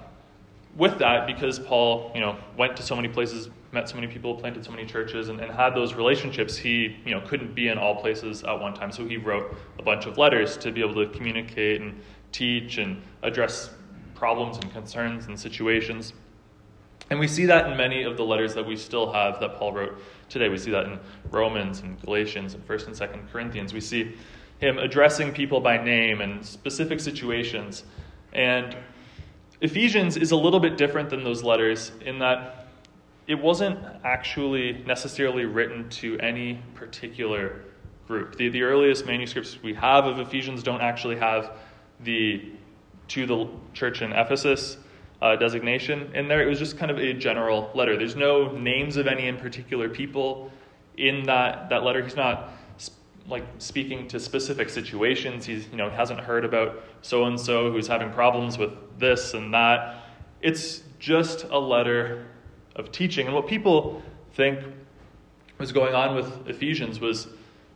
with 0.76 0.98
that, 0.98 1.26
because 1.26 1.58
Paul, 1.58 2.10
you 2.14 2.20
know, 2.20 2.36
went 2.56 2.76
to 2.76 2.82
so 2.82 2.94
many 2.96 3.08
places, 3.08 3.48
met 3.72 3.88
so 3.88 3.96
many 3.96 4.06
people, 4.06 4.34
planted 4.34 4.64
so 4.64 4.70
many 4.70 4.86
churches, 4.86 5.28
and, 5.28 5.40
and 5.40 5.50
had 5.52 5.74
those 5.74 5.94
relationships, 5.94 6.56
he, 6.56 6.96
you 7.04 7.10
know, 7.12 7.20
couldn't 7.20 7.54
be 7.54 7.68
in 7.68 7.78
all 7.78 7.96
places 7.96 8.44
at 8.44 8.58
one 8.58 8.74
time. 8.74 8.92
So 8.92 9.06
he 9.06 9.16
wrote 9.16 9.56
a 9.78 9.82
bunch 9.82 10.06
of 10.06 10.16
letters 10.16 10.56
to 10.58 10.70
be 10.70 10.80
able 10.80 10.94
to 10.94 11.06
communicate 11.10 11.80
and 11.80 12.00
teach 12.32 12.78
and 12.78 13.02
address 13.22 13.70
problems 14.14 14.58
and 14.58 14.72
concerns 14.72 15.26
and 15.26 15.38
situations. 15.38 16.12
And 17.10 17.20
we 17.20 17.28
see 17.28 17.46
that 17.46 17.70
in 17.70 17.76
many 17.76 18.02
of 18.02 18.16
the 18.16 18.24
letters 18.24 18.54
that 18.54 18.66
we 18.66 18.76
still 18.76 19.12
have 19.12 19.38
that 19.40 19.56
Paul 19.56 19.72
wrote 19.72 20.00
today. 20.28 20.48
We 20.48 20.58
see 20.58 20.70
that 20.70 20.86
in 20.86 20.98
Romans 21.30 21.80
and 21.80 22.00
Galatians 22.02 22.54
and 22.54 22.66
1st 22.66 22.86
and 22.86 22.96
2nd 22.96 23.32
Corinthians. 23.32 23.72
We 23.72 23.80
see 23.80 24.14
him 24.58 24.78
addressing 24.78 25.32
people 25.32 25.60
by 25.60 25.82
name 25.82 26.20
and 26.20 26.44
specific 26.44 27.00
situations. 27.00 27.84
And 28.32 28.76
Ephesians 29.60 30.16
is 30.16 30.30
a 30.30 30.36
little 30.36 30.60
bit 30.60 30.76
different 30.76 31.10
than 31.10 31.24
those 31.24 31.42
letters 31.42 31.92
in 32.04 32.18
that 32.20 32.68
it 33.26 33.36
wasn't 33.36 33.78
actually 34.04 34.84
necessarily 34.86 35.44
written 35.44 35.88
to 35.88 36.18
any 36.18 36.60
particular 36.74 37.62
group. 38.06 38.36
The, 38.36 38.48
the 38.48 38.62
earliest 38.62 39.06
manuscripts 39.06 39.62
we 39.62 39.74
have 39.74 40.04
of 40.04 40.18
Ephesians 40.18 40.62
don't 40.62 40.82
actually 40.82 41.16
have 41.16 41.52
the 42.00 42.52
to 43.08 43.26
the 43.26 43.48
church 43.74 44.02
in 44.02 44.12
Ephesus 44.12 44.78
uh, 45.24 45.34
designation 45.36 46.10
in 46.14 46.28
there. 46.28 46.42
It 46.42 46.46
was 46.46 46.58
just 46.58 46.76
kind 46.76 46.90
of 46.90 46.98
a 46.98 47.14
general 47.14 47.70
letter. 47.74 47.96
There's 47.96 48.14
no 48.14 48.52
names 48.52 48.98
of 48.98 49.06
any 49.06 49.26
in 49.26 49.38
particular 49.38 49.88
people 49.88 50.52
in 50.98 51.22
that, 51.24 51.70
that 51.70 51.82
letter. 51.82 52.02
He's 52.02 52.14
not 52.14 52.50
like 53.26 53.42
speaking 53.56 54.06
to 54.08 54.20
specific 54.20 54.68
situations. 54.68 55.46
He's 55.46 55.66
you 55.68 55.78
know 55.78 55.88
hasn't 55.88 56.20
heard 56.20 56.44
about 56.44 56.84
so 57.00 57.24
and 57.24 57.40
so 57.40 57.72
who's 57.72 57.86
having 57.86 58.10
problems 58.12 58.58
with 58.58 58.72
this 58.98 59.32
and 59.32 59.54
that. 59.54 60.04
It's 60.42 60.82
just 60.98 61.44
a 61.44 61.58
letter 61.58 62.26
of 62.76 62.92
teaching. 62.92 63.26
And 63.26 63.34
what 63.34 63.46
people 63.46 64.02
think 64.34 64.60
was 65.56 65.72
going 65.72 65.94
on 65.94 66.14
with 66.14 66.46
Ephesians 66.48 67.00
was 67.00 67.28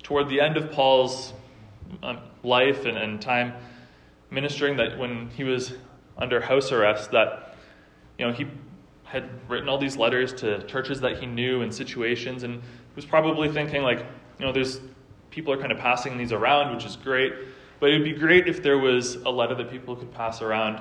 toward 0.02 0.28
the 0.28 0.38
end 0.38 0.58
of 0.58 0.70
Paul's 0.70 1.32
um, 2.02 2.18
life 2.42 2.84
and, 2.84 2.99
and 2.99 3.23
time 3.23 3.54
ministering 4.30 4.76
that 4.76 4.99
when 4.99 5.30
he 5.30 5.44
was 5.44 5.73
under 6.18 6.40
house 6.40 6.72
arrest 6.72 7.10
that, 7.12 7.54
you 8.18 8.26
know, 8.26 8.32
he 8.32 8.46
had 9.04 9.28
written 9.48 9.68
all 9.68 9.78
these 9.78 9.96
letters 9.96 10.32
to 10.34 10.62
churches 10.66 11.00
that 11.00 11.18
he 11.18 11.26
knew 11.26 11.62
and 11.62 11.75
situations 11.75 12.42
and 12.42 12.60
was 12.94 13.04
probably 13.04 13.50
thinking 13.50 13.82
like, 13.82 13.98
you 14.38 14.44
know, 14.44 14.52
there's 14.52 14.80
people 15.30 15.52
are 15.52 15.58
kind 15.58 15.72
of 15.72 15.78
passing 15.78 16.18
these 16.18 16.32
around, 16.32 16.75
which 16.75 16.84
is 16.84 16.96
great, 16.96 17.32
but 17.80 17.90
it 17.90 17.98
would 17.98 18.04
be 18.04 18.12
great 18.12 18.48
if 18.48 18.62
there 18.62 18.78
was 18.78 19.16
a 19.16 19.30
letter 19.30 19.54
that 19.54 19.70
people 19.70 19.96
could 19.96 20.12
pass 20.12 20.42
around 20.42 20.80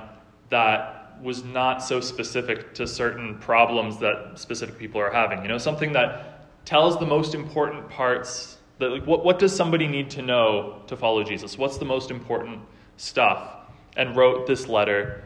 that 0.50 1.18
was 1.22 1.44
not 1.44 1.82
so 1.82 2.00
specific 2.00 2.74
to 2.74 2.86
certain 2.86 3.38
problems 3.38 3.98
that 3.98 4.32
specific 4.38 4.78
people 4.78 5.00
are 5.00 5.10
having. 5.10 5.42
You 5.42 5.48
know, 5.48 5.58
something 5.58 5.92
that 5.92 6.64
tells 6.64 6.98
the 6.98 7.06
most 7.06 7.34
important 7.34 7.88
parts 7.88 8.58
that 8.78 8.90
like 8.90 9.06
what, 9.06 9.24
what 9.24 9.38
does 9.38 9.54
somebody 9.54 9.86
need 9.86 10.10
to 10.10 10.22
know 10.22 10.82
to 10.86 10.96
follow 10.96 11.24
Jesus? 11.24 11.58
What's 11.58 11.78
the 11.78 11.84
most 11.84 12.10
important 12.10 12.60
stuff? 12.96 13.54
And 13.96 14.14
wrote 14.14 14.46
this 14.46 14.68
letter 14.68 15.24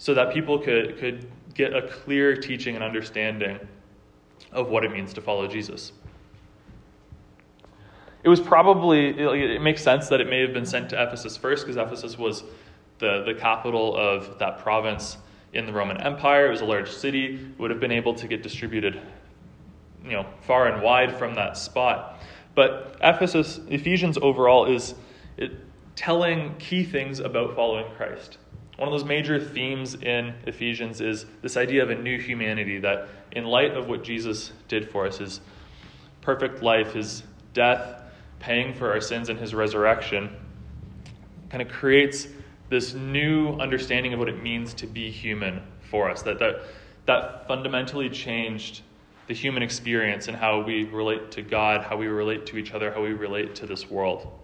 so 0.00 0.14
that 0.14 0.32
people 0.32 0.58
could, 0.58 0.98
could 0.98 1.30
get 1.52 1.76
a 1.76 1.82
clear 1.82 2.34
teaching 2.34 2.74
and 2.74 2.82
understanding 2.82 3.60
of 4.50 4.70
what 4.70 4.82
it 4.82 4.90
means 4.90 5.12
to 5.12 5.20
follow 5.20 5.46
Jesus. 5.46 5.92
It 8.24 8.30
was 8.30 8.40
probably, 8.40 9.10
it 9.10 9.60
makes 9.60 9.82
sense 9.82 10.08
that 10.08 10.22
it 10.22 10.26
may 10.26 10.40
have 10.40 10.54
been 10.54 10.64
sent 10.64 10.88
to 10.90 11.02
Ephesus 11.02 11.36
first, 11.36 11.66
because 11.66 11.76
Ephesus 11.76 12.16
was 12.16 12.44
the, 12.98 13.24
the 13.26 13.34
capital 13.34 13.94
of 13.94 14.38
that 14.38 14.60
province 14.60 15.18
in 15.52 15.66
the 15.66 15.72
Roman 15.72 16.00
Empire. 16.00 16.46
It 16.46 16.50
was 16.50 16.62
a 16.62 16.64
large 16.66 16.90
city, 16.90 17.34
it 17.34 17.60
would 17.60 17.70
have 17.70 17.80
been 17.80 17.92
able 17.92 18.14
to 18.14 18.26
get 18.26 18.42
distributed 18.42 19.02
you 20.02 20.12
know, 20.12 20.24
far 20.40 20.66
and 20.68 20.82
wide 20.82 21.14
from 21.18 21.34
that 21.34 21.58
spot. 21.58 22.22
But 22.54 22.96
Ephesus, 23.02 23.60
Ephesians 23.68 24.16
overall, 24.22 24.64
is 24.64 24.94
telling 25.94 26.56
key 26.56 26.84
things 26.84 27.20
about 27.20 27.54
following 27.54 27.84
Christ. 27.96 28.38
One 28.80 28.88
of 28.88 28.98
those 28.98 29.04
major 29.04 29.38
themes 29.38 29.94
in 29.94 30.32
Ephesians 30.46 31.02
is 31.02 31.26
this 31.42 31.58
idea 31.58 31.82
of 31.82 31.90
a 31.90 31.94
new 31.94 32.18
humanity 32.18 32.78
that, 32.78 33.08
in 33.30 33.44
light 33.44 33.76
of 33.76 33.90
what 33.90 34.02
Jesus 34.02 34.52
did 34.68 34.90
for 34.90 35.06
us, 35.06 35.18
his 35.18 35.42
perfect 36.22 36.62
life, 36.62 36.94
his 36.94 37.22
death, 37.52 38.02
paying 38.38 38.72
for 38.72 38.90
our 38.90 39.02
sins, 39.02 39.28
and 39.28 39.38
his 39.38 39.54
resurrection, 39.54 40.34
kind 41.50 41.60
of 41.60 41.68
creates 41.68 42.26
this 42.70 42.94
new 42.94 43.50
understanding 43.56 44.14
of 44.14 44.18
what 44.18 44.30
it 44.30 44.42
means 44.42 44.72
to 44.72 44.86
be 44.86 45.10
human 45.10 45.60
for 45.90 46.08
us. 46.10 46.22
That, 46.22 46.38
that, 46.38 46.62
that 47.04 47.46
fundamentally 47.46 48.08
changed 48.08 48.80
the 49.26 49.34
human 49.34 49.62
experience 49.62 50.26
and 50.26 50.34
how 50.38 50.62
we 50.62 50.84
relate 50.84 51.32
to 51.32 51.42
God, 51.42 51.82
how 51.82 51.98
we 51.98 52.06
relate 52.06 52.46
to 52.46 52.56
each 52.56 52.72
other, 52.72 52.90
how 52.90 53.02
we 53.02 53.12
relate 53.12 53.54
to 53.56 53.66
this 53.66 53.90
world. 53.90 54.39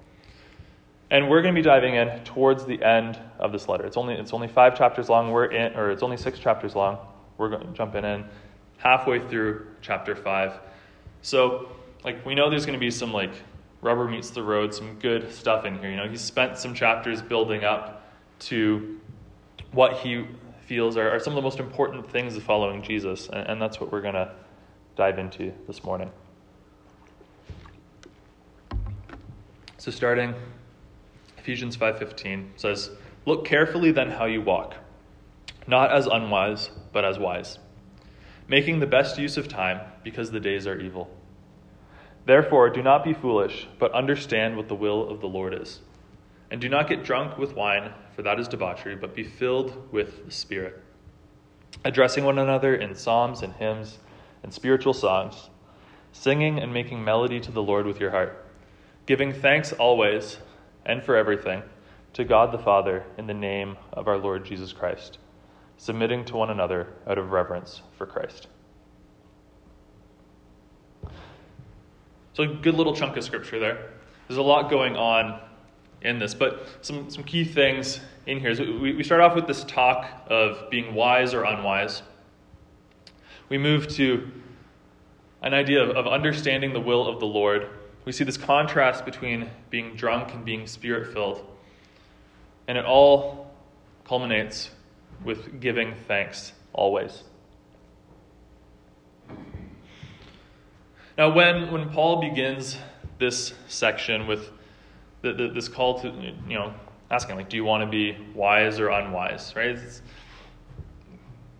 And 1.11 1.31
we're 1.31 1.41
going 1.41 1.55
to 1.55 1.59
be 1.59 1.65
diving 1.65 1.95
in 1.95 2.25
towards 2.25 2.65
the 2.65 2.83
end 2.83 3.19
of 3.39 3.53
this 3.53 3.69
letter. 3.69 3.87
It's 3.87 3.97
only, 3.97 4.15
it's 4.15 4.33
only 4.33 4.49
five 4.49 4.77
chapters 4.77 5.09
long. 5.09 5.31
We're 5.31 5.47
in, 5.47 5.75
or 5.75 5.91
it's 5.91 6.03
only 6.03 6.17
six 6.17 6.39
chapters 6.39 6.75
long. 6.75 6.99
We're 7.39 7.49
going 7.49 7.67
to 7.67 7.73
jump 7.73 7.95
in 7.95 8.25
halfway 8.79 9.21
through 9.21 9.67
chapter 9.81 10.17
five. 10.17 10.59
So, 11.23 11.69
like, 12.05 12.25
we 12.27 12.35
know 12.35 12.51
there's 12.51 12.67
going 12.67 12.79
to 12.79 12.85
be 12.85 12.91
some, 12.91 13.13
like, 13.13 13.33
rubber 13.83 14.09
meets 14.09 14.31
the 14.31 14.43
road, 14.43 14.75
some 14.75 14.99
good 14.99 15.33
stuff 15.33 15.65
in 15.65 15.79
here. 15.79 15.91
You 15.91 15.97
know, 15.97 16.09
he 16.09 16.17
spent 16.17 16.59
some 16.59 16.75
chapters 16.75 17.23
building 17.23 17.65
up 17.65 18.11
to 18.41 19.01
what 19.73 19.99
he 19.99 20.27
feels 20.67 20.97
are, 20.97 21.11
are 21.11 21.21
some 21.21 21.33
of 21.33 21.37
the 21.37 21.43
most 21.43 21.61
important 21.61 22.11
things 22.11 22.37
of 22.37 22.43
following 22.43 22.83
Jesus. 22.83 23.29
And, 23.29 23.49
and 23.49 23.63
that's 23.63 23.81
what 23.81 23.93
we're 23.93 24.03
going 24.03 24.15
to 24.15 24.33
dive 24.97 25.19
into 25.19 25.53
this 25.69 25.85
morning. 25.85 26.11
So, 29.79 29.91
starting 29.93 30.35
Ephesians 31.47 31.77
5:15 31.77 32.55
says, 32.57 32.91
"Look 33.25 33.45
carefully 33.45 33.93
then 33.93 34.11
how 34.11 34.25
you 34.25 34.43
walk, 34.43 34.75
not 35.65 35.93
as 35.93 36.09
unwise, 36.09 36.71
but 36.93 37.05
as 37.05 37.21
wise, 37.21 37.61
making 38.49 38.81
the 38.81 38.87
best 38.89 39.17
use 39.17 39.37
of 39.37 39.47
time, 39.47 39.81
because 40.03 40.33
the 40.33 40.41
days 40.41 40.67
are 40.67 40.81
evil. 40.81 41.09
Therefore, 42.25 42.69
do 42.69 42.83
not 42.83 43.05
be 43.05 43.13
foolish, 43.13 43.69
but 43.79 43.93
understand 43.93 44.57
what 44.57 44.67
the 44.67 44.75
will 44.75 45.09
of 45.09 45.21
the 45.21 45.29
Lord 45.29 45.55
is. 45.55 45.83
And 46.51 46.61
do 46.61 46.69
not 46.69 46.89
get 46.89 47.05
drunk 47.05 47.39
with 47.39 47.55
wine, 47.55 47.93
for 48.11 48.23
that 48.23 48.41
is 48.41 48.49
debauchery, 48.49 48.97
but 48.97 49.15
be 49.15 49.23
filled 49.23 49.93
with 49.93 50.25
the 50.25 50.33
Spirit, 50.33 50.83
addressing 51.85 52.25
one 52.25 52.41
another 52.41 52.75
in 52.75 52.97
psalms 52.97 53.41
and 53.41 53.53
hymns 53.53 54.01
and 54.43 54.53
spiritual 54.53 54.95
songs, 54.95 55.49
singing 56.11 56.59
and 56.59 56.75
making 56.75 57.05
melody 57.05 57.39
to 57.39 57.53
the 57.53 57.63
Lord 57.63 57.87
with 57.87 58.01
your 58.01 58.11
heart, 58.11 58.45
giving 59.07 59.33
thanks 59.33 59.73
always 59.73 60.39
and 60.87 61.03
for 61.03 61.17
everything 61.17 61.63
to 62.15 62.25
God 62.25 62.51
the 62.51 62.59
Father 62.59 63.05
in 63.19 63.27
the 63.27 63.35
name 63.35 63.77
of 63.93 64.09
our 64.09 64.17
Lord 64.17 64.47
Jesus 64.47 64.73
Christ, 64.73 65.19
submitting 65.77 66.25
to 66.27 66.37
one 66.37 66.49
another 66.49 66.95
out 67.07 67.19
of 67.19 67.33
reverence 67.33 67.83
for 67.99 68.07
Christ. 68.07 68.47
So, 72.33 72.45
a 72.45 72.47
good 72.47 72.75
little 72.75 72.95
chunk 72.95 73.17
of 73.17 73.25
scripture 73.25 73.59
there. 73.59 73.91
There's 74.29 74.39
a 74.39 74.43
lot 74.43 74.71
going 74.71 74.97
on 74.97 75.41
in 76.03 76.19
this, 76.19 76.35
but 76.35 76.67
some, 76.81 77.11
some 77.11 77.25
key 77.25 77.45
things 77.45 78.01
in 78.27 78.41
here. 78.41 78.55
we, 78.81 78.95
we 78.95 79.03
start 79.03 79.21
off 79.21 79.35
with 79.35 79.47
this 79.47 79.65
talk 79.65 80.07
of 80.29 80.71
being 80.71 80.95
wise 80.95 81.35
or 81.35 81.45
unwise. 81.45 82.03
We 83.49 83.59
move 83.59 83.89
to 83.97 84.31
an 85.43 85.55
idea 85.55 85.83
of, 85.83 85.97
of 85.97 86.07
understanding 86.07 86.73
the 86.73 86.81
will 86.81 87.07
of 87.07 87.21
the 87.21 87.27
Lord 87.27 87.69
we 88.07 88.13
see 88.13 88.25
this 88.25 88.37
contrast 88.37 89.05
between 89.05 89.51
being 89.69 89.97
drunk 89.97 90.33
and 90.33 90.45
being 90.45 90.67
spirit 90.67 91.13
filled. 91.13 91.45
And 92.69 92.79
it 92.79 92.85
all 92.87 93.51
culminates 94.05 94.71
with 95.25 95.61
giving 95.61 95.95
thanks 96.07 96.53
always. 96.73 97.25
Now, 101.19 101.33
when, 101.33 101.73
when 101.73 101.91
Paul 101.91 102.21
begins 102.21 102.79
this 103.19 103.55
section 103.67 104.29
with 104.29 104.51
the, 105.23 105.33
the, 105.33 105.49
this 105.49 105.67
call 105.67 106.01
to, 106.03 106.09
you 106.09 106.55
know, 106.55 106.73
asking, 107.11 107.37
like, 107.37 107.49
do 107.49 107.57
you 107.57 107.65
want 107.65 107.83
to 107.83 107.91
be 107.91 108.17
wise 108.35 108.79
or 108.79 108.91
unwise, 108.91 109.53
right? 109.57 109.71
It's 109.71 110.03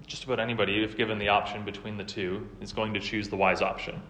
just 0.07 0.25
about 0.25 0.39
anybody, 0.39 0.85
if 0.85 0.97
given 0.97 1.19
the 1.19 1.29
option 1.29 1.65
between 1.65 1.97
the 1.97 2.05
two, 2.05 2.47
is 2.61 2.73
going 2.73 2.95
to 2.95 3.01
choose 3.01 3.29
the 3.29 3.37
wise 3.37 3.63
option 3.63 4.01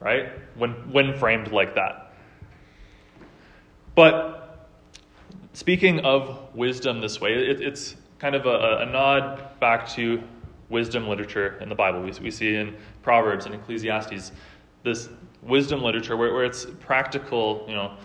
right? 0.00 0.30
When, 0.56 0.72
when 0.92 1.16
framed 1.18 1.52
like 1.52 1.74
that. 1.74 2.12
But 3.94 4.68
speaking 5.52 6.00
of 6.00 6.54
wisdom 6.54 7.00
this 7.00 7.20
way, 7.20 7.32
it, 7.32 7.60
it's 7.60 7.96
kind 8.18 8.34
of 8.34 8.46
a, 8.46 8.78
a, 8.82 8.86
nod 8.86 9.58
back 9.60 9.88
to 9.90 10.22
wisdom 10.68 11.08
literature 11.08 11.58
in 11.60 11.68
the 11.68 11.74
Bible. 11.74 12.02
We, 12.02 12.12
we 12.22 12.30
see 12.30 12.56
in 12.56 12.76
Proverbs 13.02 13.46
and 13.46 13.54
Ecclesiastes 13.54 14.32
this 14.82 15.08
wisdom 15.42 15.82
literature 15.82 16.16
where, 16.16 16.32
where 16.32 16.44
it's 16.44 16.66
practical, 16.80 17.64
you 17.68 17.74
know, 17.74 17.96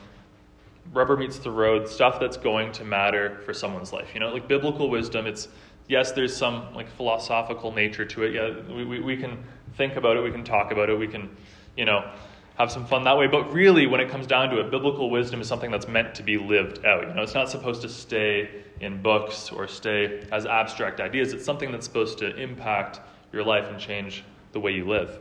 rubber 0.93 1.17
meets 1.17 1.39
the 1.39 1.51
road, 1.51 1.88
stuff 1.88 2.19
that's 2.19 2.38
going 2.38 2.71
to 2.74 2.83
matter 2.83 3.39
for 3.45 3.53
someone's 3.53 3.93
life. 3.93 4.10
You 4.13 4.19
know, 4.19 4.33
like 4.33 4.48
biblical 4.48 4.89
wisdom, 4.89 5.25
it's 5.27 5.48
yes, 5.88 6.12
there's 6.12 6.36
some 6.36 6.74
like 6.74 6.89
philosophical 6.89 7.71
nature 7.71 8.05
to 8.05 8.24
it. 8.24 8.33
Yeah, 8.33 8.74
we, 8.74 8.86
we, 8.86 9.00
we 9.00 9.17
can 9.17 9.43
think 9.75 9.95
about 9.95 10.17
it, 10.17 10.24
we 10.24 10.31
can 10.31 10.43
talk 10.43 10.71
about 10.71 10.89
it, 10.89 10.98
we 10.98 11.07
can 11.07 11.29
you 11.75 11.86
know, 11.86 12.12
have 12.58 12.72
some 12.72 12.86
fun 12.86 13.04
that 13.04 13.18
way. 13.18 13.28
But 13.28 13.51
really, 13.54 13.88
when 13.88 14.00
it 14.00 14.10
comes 14.10 14.28
down 14.28 14.50
to 14.50 14.60
it, 14.60 14.72
biblical 14.72 15.10
wisdom 15.10 15.42
is 15.42 15.48
something 15.48 15.72
that's 15.72 15.88
meant 15.88 16.16
to 16.16 16.24
be 16.24 16.38
lived 16.38 16.86
out. 16.86 17.08
You 17.08 17.13
know, 17.13 17.24
it's 17.24 17.34
not 17.34 17.50
supposed 17.50 17.82
to 17.82 17.90
stay 17.90 18.63
in 18.80 19.01
books 19.01 19.51
or 19.51 19.68
stay 19.68 20.28
as 20.32 20.46
abstract 20.46 21.00
ideas. 21.00 21.34
It's 21.34 21.46
something 21.46 21.72
that's 21.72 21.86
supposed 21.86 22.18
to 22.20 22.36
impact 22.36 23.00
your 23.32 23.44
life 23.44 23.66
and 23.66 23.80
change 23.80 24.24
the 24.51 24.60
way 24.60 24.72
you 24.72 24.88
live. 24.88 25.20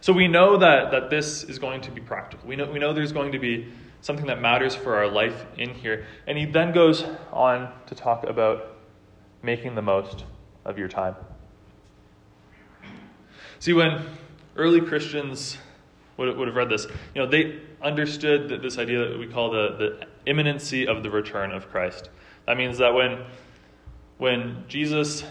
So 0.00 0.12
we 0.12 0.28
know 0.28 0.56
that, 0.56 0.90
that 0.92 1.10
this 1.10 1.44
is 1.44 1.58
going 1.58 1.82
to 1.82 1.90
be 1.90 2.00
practical. 2.00 2.48
We 2.48 2.56
know, 2.56 2.70
we 2.70 2.78
know 2.78 2.92
there's 2.92 3.12
going 3.12 3.32
to 3.32 3.38
be 3.38 3.68
something 4.00 4.26
that 4.26 4.40
matters 4.40 4.74
for 4.74 4.96
our 4.96 5.08
life 5.08 5.44
in 5.58 5.74
here. 5.74 6.06
And 6.26 6.38
he 6.38 6.46
then 6.46 6.72
goes 6.72 7.04
on 7.32 7.70
to 7.86 7.94
talk 7.94 8.24
about 8.24 8.78
making 9.42 9.74
the 9.74 9.82
most 9.82 10.24
of 10.64 10.78
your 10.78 10.88
time. 10.88 11.16
See, 13.60 13.74
when 13.74 14.02
early 14.56 14.80
Christians 14.80 15.58
would, 16.16 16.34
would 16.34 16.48
have 16.48 16.56
read 16.56 16.70
this, 16.70 16.86
you 17.14 17.22
know, 17.22 17.28
they 17.28 17.60
understood 17.82 18.48
that 18.48 18.62
this 18.62 18.78
idea 18.78 19.10
that 19.10 19.18
we 19.18 19.26
call 19.26 19.50
the, 19.50 19.76
the 19.76 20.06
imminency 20.24 20.88
of 20.88 21.02
the 21.02 21.10
return 21.10 21.52
of 21.52 21.70
Christ. 21.70 22.08
That 22.46 22.56
means 22.56 22.78
that 22.78 22.94
when, 22.94 23.22
when 24.16 24.64
Jesus 24.66 25.24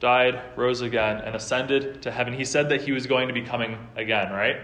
died, 0.00 0.40
rose 0.56 0.80
again, 0.80 1.18
and 1.18 1.36
ascended 1.36 2.00
to 2.02 2.10
heaven, 2.10 2.32
he 2.32 2.46
said 2.46 2.70
that 2.70 2.80
he 2.80 2.92
was 2.92 3.06
going 3.06 3.28
to 3.28 3.34
be 3.34 3.42
coming 3.42 3.76
again, 3.96 4.32
right? 4.32 4.56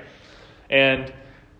And 0.70 1.12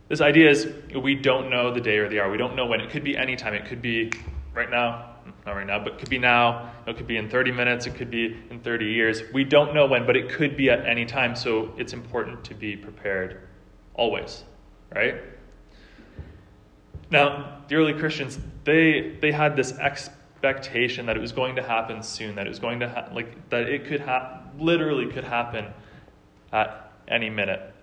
this 0.09 0.23
idea 0.23 0.49
is 0.49 0.73
we 0.99 1.15
don't 1.15 1.51
know 1.51 1.75
the 1.75 1.81
day 1.83 1.99
or 1.99 2.09
the 2.09 2.21
hour. 2.21 2.31
We 2.31 2.39
don't 2.39 2.57
know 2.57 2.65
when. 2.65 2.81
It 2.81 2.89
could 2.89 3.05
be 3.05 3.19
any 3.19 3.37
time. 3.37 3.53
It 3.53 3.67
could 3.67 3.83
be 3.83 4.11
right 4.55 4.71
now, 4.71 5.08
not 5.47 5.53
right 5.53 5.67
now, 5.67 5.83
but 5.83 5.99
could 5.99 6.11
be 6.11 6.19
now, 6.19 6.73
it 6.87 6.97
could 6.97 7.07
be 7.07 7.17
in 7.17 7.29
30 7.29 7.53
minutes, 7.53 7.87
it 7.87 7.95
could 7.95 8.11
be 8.11 8.37
in 8.51 8.61
30 8.61 8.87
years. 8.87 9.23
We 9.33 9.45
don't 9.45 9.75
know 9.75 9.87
when, 9.87 10.07
but 10.07 10.17
it 10.17 10.29
could 10.29 10.57
be 10.57 10.71
at 10.71 10.87
any 10.87 11.05
time, 11.05 11.35
so 11.37 11.73
it's 11.77 11.93
important 11.93 12.45
to 12.45 12.55
be 12.55 12.77
prepared 12.77 13.49
always, 13.95 14.45
right? 14.95 15.17
Now, 17.11 17.63
the 17.69 17.75
early 17.77 17.95
Christians, 17.95 18.39
they 18.65 19.17
they 19.21 19.33
had 19.33 19.57
this 19.57 19.73
expectation 19.73 21.07
that 21.07 21.17
it 21.17 21.21
was 21.21 21.33
going 21.33 21.57
to 21.57 21.63
happen 21.63 22.03
soon, 22.03 22.35
that 22.37 22.47
it 22.47 22.51
was 22.51 22.59
going 22.59 22.81
to 22.81 22.89
ha- 22.89 23.09
like 23.13 23.49
that 23.51 23.63
it 23.63 23.87
could 23.87 24.01
ha- 24.01 24.43
literally 24.59 25.11
could 25.11 25.25
happen 25.25 25.67
at 26.53 26.93
any 27.09 27.31
minute. 27.31 27.75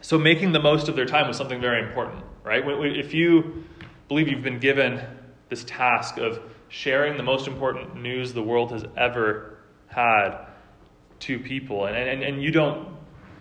So 0.00 0.18
making 0.18 0.52
the 0.52 0.60
most 0.60 0.88
of 0.88 0.96
their 0.96 1.06
time 1.06 1.26
was 1.26 1.36
something 1.36 1.60
very 1.60 1.82
important, 1.86 2.22
right? 2.42 2.62
If 2.66 3.14
you 3.14 3.64
believe 4.08 4.28
you've 4.28 4.42
been 4.42 4.58
given 4.58 5.00
this 5.48 5.64
task 5.64 6.18
of 6.18 6.40
sharing 6.74 7.16
the 7.16 7.22
most 7.22 7.46
important 7.46 7.94
news 7.94 8.32
the 8.32 8.42
world 8.42 8.72
has 8.72 8.84
ever 8.96 9.58
had 9.86 10.46
to 11.20 11.38
people. 11.38 11.86
And, 11.86 11.96
and, 11.96 12.20
and 12.20 12.42
you, 12.42 12.50
don't, 12.50 12.88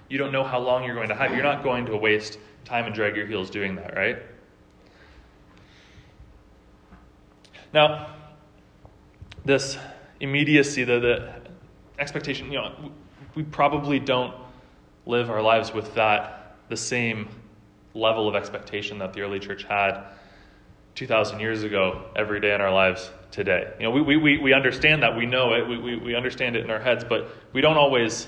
you 0.07 0.19
don't 0.19 0.31
know 0.31 0.43
how 0.43 0.59
long 0.59 0.83
you're 0.83 0.93
going 0.93 1.09
to 1.09 1.15
have. 1.15 1.31
You're 1.31 1.41
not 1.41 1.63
going 1.63 1.87
to 1.87 1.97
waste 1.97 2.37
time 2.63 2.85
and 2.85 2.93
drag 2.93 3.15
your 3.15 3.25
heels 3.25 3.49
doing 3.49 3.73
that, 3.77 3.95
right? 3.95 4.19
Now, 7.73 8.13
this 9.43 9.79
immediacy, 10.19 10.83
the, 10.83 10.99
the 10.99 11.33
expectation, 11.97 12.51
you 12.51 12.59
know, 12.59 12.91
we 13.33 13.41
probably 13.41 13.97
don't 13.97 14.35
live 15.07 15.31
our 15.31 15.41
lives 15.41 15.73
with 15.73 15.95
that, 15.95 16.55
the 16.69 16.77
same 16.77 17.27
level 17.95 18.29
of 18.29 18.35
expectation 18.35 18.99
that 18.99 19.11
the 19.11 19.21
early 19.21 19.39
church 19.39 19.63
had 19.63 20.03
2,000 20.95 21.39
years 21.39 21.63
ago 21.63 22.05
every 22.15 22.39
day 22.39 22.53
in 22.53 22.61
our 22.61 22.71
lives 22.71 23.09
today. 23.31 23.73
You 23.79 23.85
know, 23.85 23.91
we, 23.91 24.17
we, 24.17 24.37
we 24.37 24.53
understand 24.53 25.01
that, 25.03 25.17
we 25.17 25.25
know 25.25 25.53
it, 25.53 25.67
we, 25.67 25.77
we, 25.77 25.95
we 25.97 26.15
understand 26.15 26.55
it 26.55 26.63
in 26.63 26.69
our 26.69 26.79
heads, 26.79 27.03
but 27.03 27.29
we 27.51 27.61
don't 27.61 27.77
always 27.77 28.27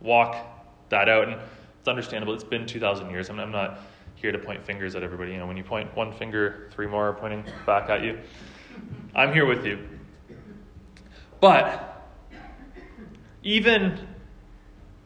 walk 0.00 0.36
that 0.90 1.08
out. 1.08 1.28
And 1.28 1.40
it's 1.80 1.88
understandable. 1.88 2.34
It's 2.34 2.44
been 2.44 2.66
2,000 2.66 3.10
years. 3.10 3.28
I'm, 3.30 3.40
I'm 3.40 3.50
not 3.50 3.80
here 4.14 4.32
to 4.32 4.38
point 4.38 4.64
fingers 4.64 4.94
at 4.94 5.02
everybody. 5.02 5.32
You 5.32 5.38
know, 5.38 5.46
when 5.46 5.56
you 5.56 5.64
point 5.64 5.94
one 5.96 6.12
finger, 6.12 6.70
three 6.72 6.86
more 6.86 7.08
are 7.08 7.12
pointing 7.14 7.44
back 7.66 7.90
at 7.90 8.02
you. 8.02 8.20
I'm 9.14 9.32
here 9.32 9.44
with 9.44 9.66
you. 9.66 9.86
But 11.40 12.08
even 13.42 13.98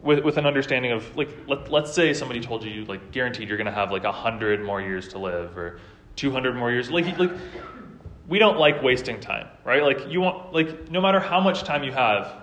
with, 0.01 0.23
with 0.23 0.37
an 0.37 0.45
understanding 0.45 0.91
of 0.91 1.15
like 1.17 1.29
let, 1.47 1.69
let's 1.71 1.93
say 1.93 2.13
somebody 2.13 2.39
told 2.39 2.63
you 2.63 2.85
like 2.85 3.11
guaranteed 3.11 3.49
you're 3.49 3.57
going 3.57 3.65
to 3.65 3.73
have 3.73 3.91
like 3.91 4.03
100 4.03 4.63
more 4.63 4.81
years 4.81 5.09
to 5.09 5.19
live 5.19 5.57
or 5.57 5.79
200 6.19 6.55
more 6.55 6.69
years. 6.69 6.91
Like 6.91 7.17
like 7.17 7.31
we 8.27 8.39
don't 8.39 8.59
like 8.59 8.83
wasting 8.83 9.19
time 9.19 9.47
right? 9.63 9.81
Like 9.81 10.07
you 10.09 10.21
want 10.21 10.53
like 10.53 10.91
no 10.91 11.01
matter 11.01 11.19
how 11.19 11.39
much 11.39 11.63
time 11.63 11.83
you 11.83 11.91
have 11.91 12.33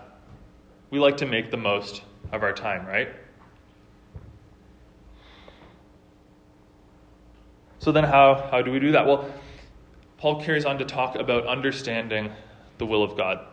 we 0.90 0.98
like 0.98 1.18
to 1.18 1.26
make 1.26 1.50
the 1.50 1.56
most 1.56 2.02
of 2.32 2.42
our 2.42 2.52
time 2.52 2.86
right? 2.86 3.08
So 7.78 7.92
then 7.92 8.04
how 8.04 8.48
how 8.50 8.62
do 8.62 8.70
we 8.72 8.80
do 8.80 8.92
that? 8.92 9.06
Well 9.06 9.30
paul 10.18 10.42
carries 10.42 10.64
on 10.64 10.78
to 10.78 10.84
talk 10.84 11.16
about 11.16 11.46
understanding 11.46 12.32
the 12.78 12.86
will 12.86 13.02
of 13.02 13.16
god. 13.16 13.46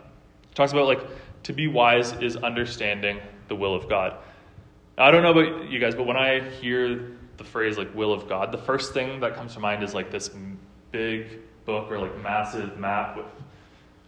He 0.48 0.56
talks 0.56 0.72
about 0.72 0.88
like 0.88 1.02
to 1.44 1.54
be 1.54 1.68
wise 1.68 2.14
is 2.14 2.38
understanding 2.38 3.20
the 3.50 3.56
will 3.56 3.76
of 3.76 3.90
God. 3.90 4.16
Now, 4.98 5.06
I 5.06 5.12
don't 5.12 5.24
know 5.24 5.32
about 5.32 5.70
you 5.70 5.80
guys, 5.80 5.96
but 5.96 6.06
when 6.06 6.16
I 6.16 6.40
hear 6.62 7.18
the 7.38 7.44
phrase 7.44 7.78
like 7.78 7.94
will 7.96 8.14
of 8.14 8.28
God, 8.28 8.52
the 8.52 8.58
first 8.58 8.94
thing 8.94 9.20
that 9.22 9.36
comes 9.36 9.54
to 9.54 9.60
mind 9.60 9.84
is 9.84 9.94
like 9.94 10.12
this 10.12 10.30
big 10.92 11.40
book 11.66 11.92
or 11.92 12.00
like 12.00 12.18
massive 12.22 12.78
map 12.78 13.18
with 13.18 13.26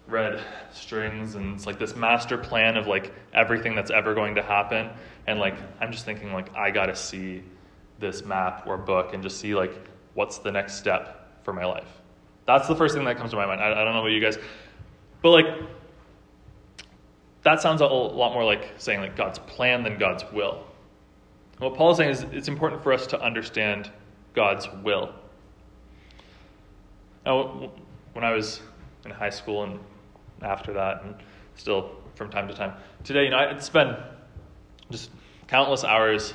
red 0.07 0.43
strings 0.71 1.33
and 1.33 1.55
it's 1.55 1.65
like 1.65 1.79
this 1.79 1.95
master 1.95 2.37
plan 2.37 2.77
of 2.77 2.85
like 2.85 3.11
everything 3.33 3.73
that's 3.73 3.89
ever 3.89 4.13
going 4.13 4.35
to 4.35 4.43
happen. 4.43 4.89
And 5.27 5.39
like 5.39 5.55
i'm 5.81 5.91
just 5.91 6.05
thinking 6.05 6.33
like 6.33 6.55
i 6.55 6.69
gotta 6.69 6.95
see 6.95 7.41
this 7.99 8.23
map 8.23 8.67
or 8.67 8.77
book 8.77 9.13
and 9.13 9.23
just 9.23 9.39
see 9.39 9.55
like 9.55 9.73
what's 10.13 10.37
the 10.37 10.51
next 10.51 10.75
step 10.75 11.43
for 11.43 11.53
my 11.53 11.65
life. 11.65 12.01
That's 12.45 12.67
the 12.67 12.75
first 12.75 12.93
thing 12.93 13.05
that 13.05 13.17
comes 13.17 13.31
to 13.31 13.37
my 13.37 13.47
mind. 13.47 13.61
I, 13.61 13.71
I 13.71 13.83
don't 13.83 13.93
know 13.93 14.01
about 14.01 14.11
you 14.11 14.21
guys 14.21 14.37
but 15.25 15.31
like 15.31 15.47
that 17.41 17.61
sounds 17.61 17.81
a 17.81 17.85
lot 17.87 18.33
more 18.33 18.43
like 18.43 18.73
saying 18.77 18.99
like 18.99 19.15
God's 19.15 19.39
plan 19.39 19.81
than 19.81 19.97
God's 19.97 20.23
will. 20.31 20.63
What 21.59 21.75
Paul 21.75 21.91
is 21.91 21.97
saying 21.97 22.09
is 22.09 22.25
it's 22.31 22.47
important 22.47 22.83
for 22.83 22.91
us 22.91 23.07
to 23.07 23.21
understand 23.21 23.91
God's 24.33 24.67
will. 24.83 25.13
Now, 27.25 27.71
when 28.13 28.23
I 28.23 28.31
was 28.31 28.61
in 29.05 29.11
high 29.11 29.29
school 29.29 29.63
and 29.63 29.79
after 30.41 30.73
that, 30.73 31.03
and 31.03 31.15
still 31.55 31.91
from 32.15 32.29
time 32.29 32.47
to 32.47 32.53
time, 32.53 32.73
today, 33.03 33.25
you 33.25 33.29
know, 33.29 33.37
I'd 33.37 33.63
spend 33.63 33.97
just 34.91 35.09
countless 35.47 35.83
hours 35.83 36.33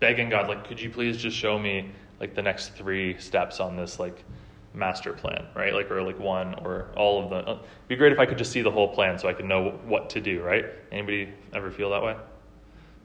begging 0.00 0.30
God, 0.30 0.48
like, 0.48 0.66
could 0.66 0.80
you 0.80 0.90
please 0.90 1.16
just 1.16 1.36
show 1.36 1.58
me 1.58 1.90
like 2.18 2.34
the 2.34 2.42
next 2.42 2.74
three 2.74 3.18
steps 3.18 3.60
on 3.60 3.76
this, 3.76 3.98
like, 3.98 4.24
master 4.74 5.12
plan, 5.12 5.46
right? 5.54 5.74
Like, 5.74 5.90
or 5.90 6.02
like 6.02 6.18
one 6.18 6.54
or 6.54 6.88
all 6.96 7.22
of 7.22 7.30
them. 7.30 7.44
It'd 7.46 7.60
be 7.88 7.96
great 7.96 8.12
if 8.12 8.18
I 8.18 8.26
could 8.26 8.38
just 8.38 8.52
see 8.52 8.62
the 8.62 8.70
whole 8.70 8.88
plan 8.88 9.18
so 9.18 9.28
I 9.28 9.32
could 9.32 9.46
know 9.46 9.80
what 9.84 10.10
to 10.10 10.20
do, 10.20 10.42
right? 10.42 10.66
Anybody 10.92 11.32
ever 11.52 11.70
feel 11.70 11.90
that 11.90 12.02
way? 12.02 12.16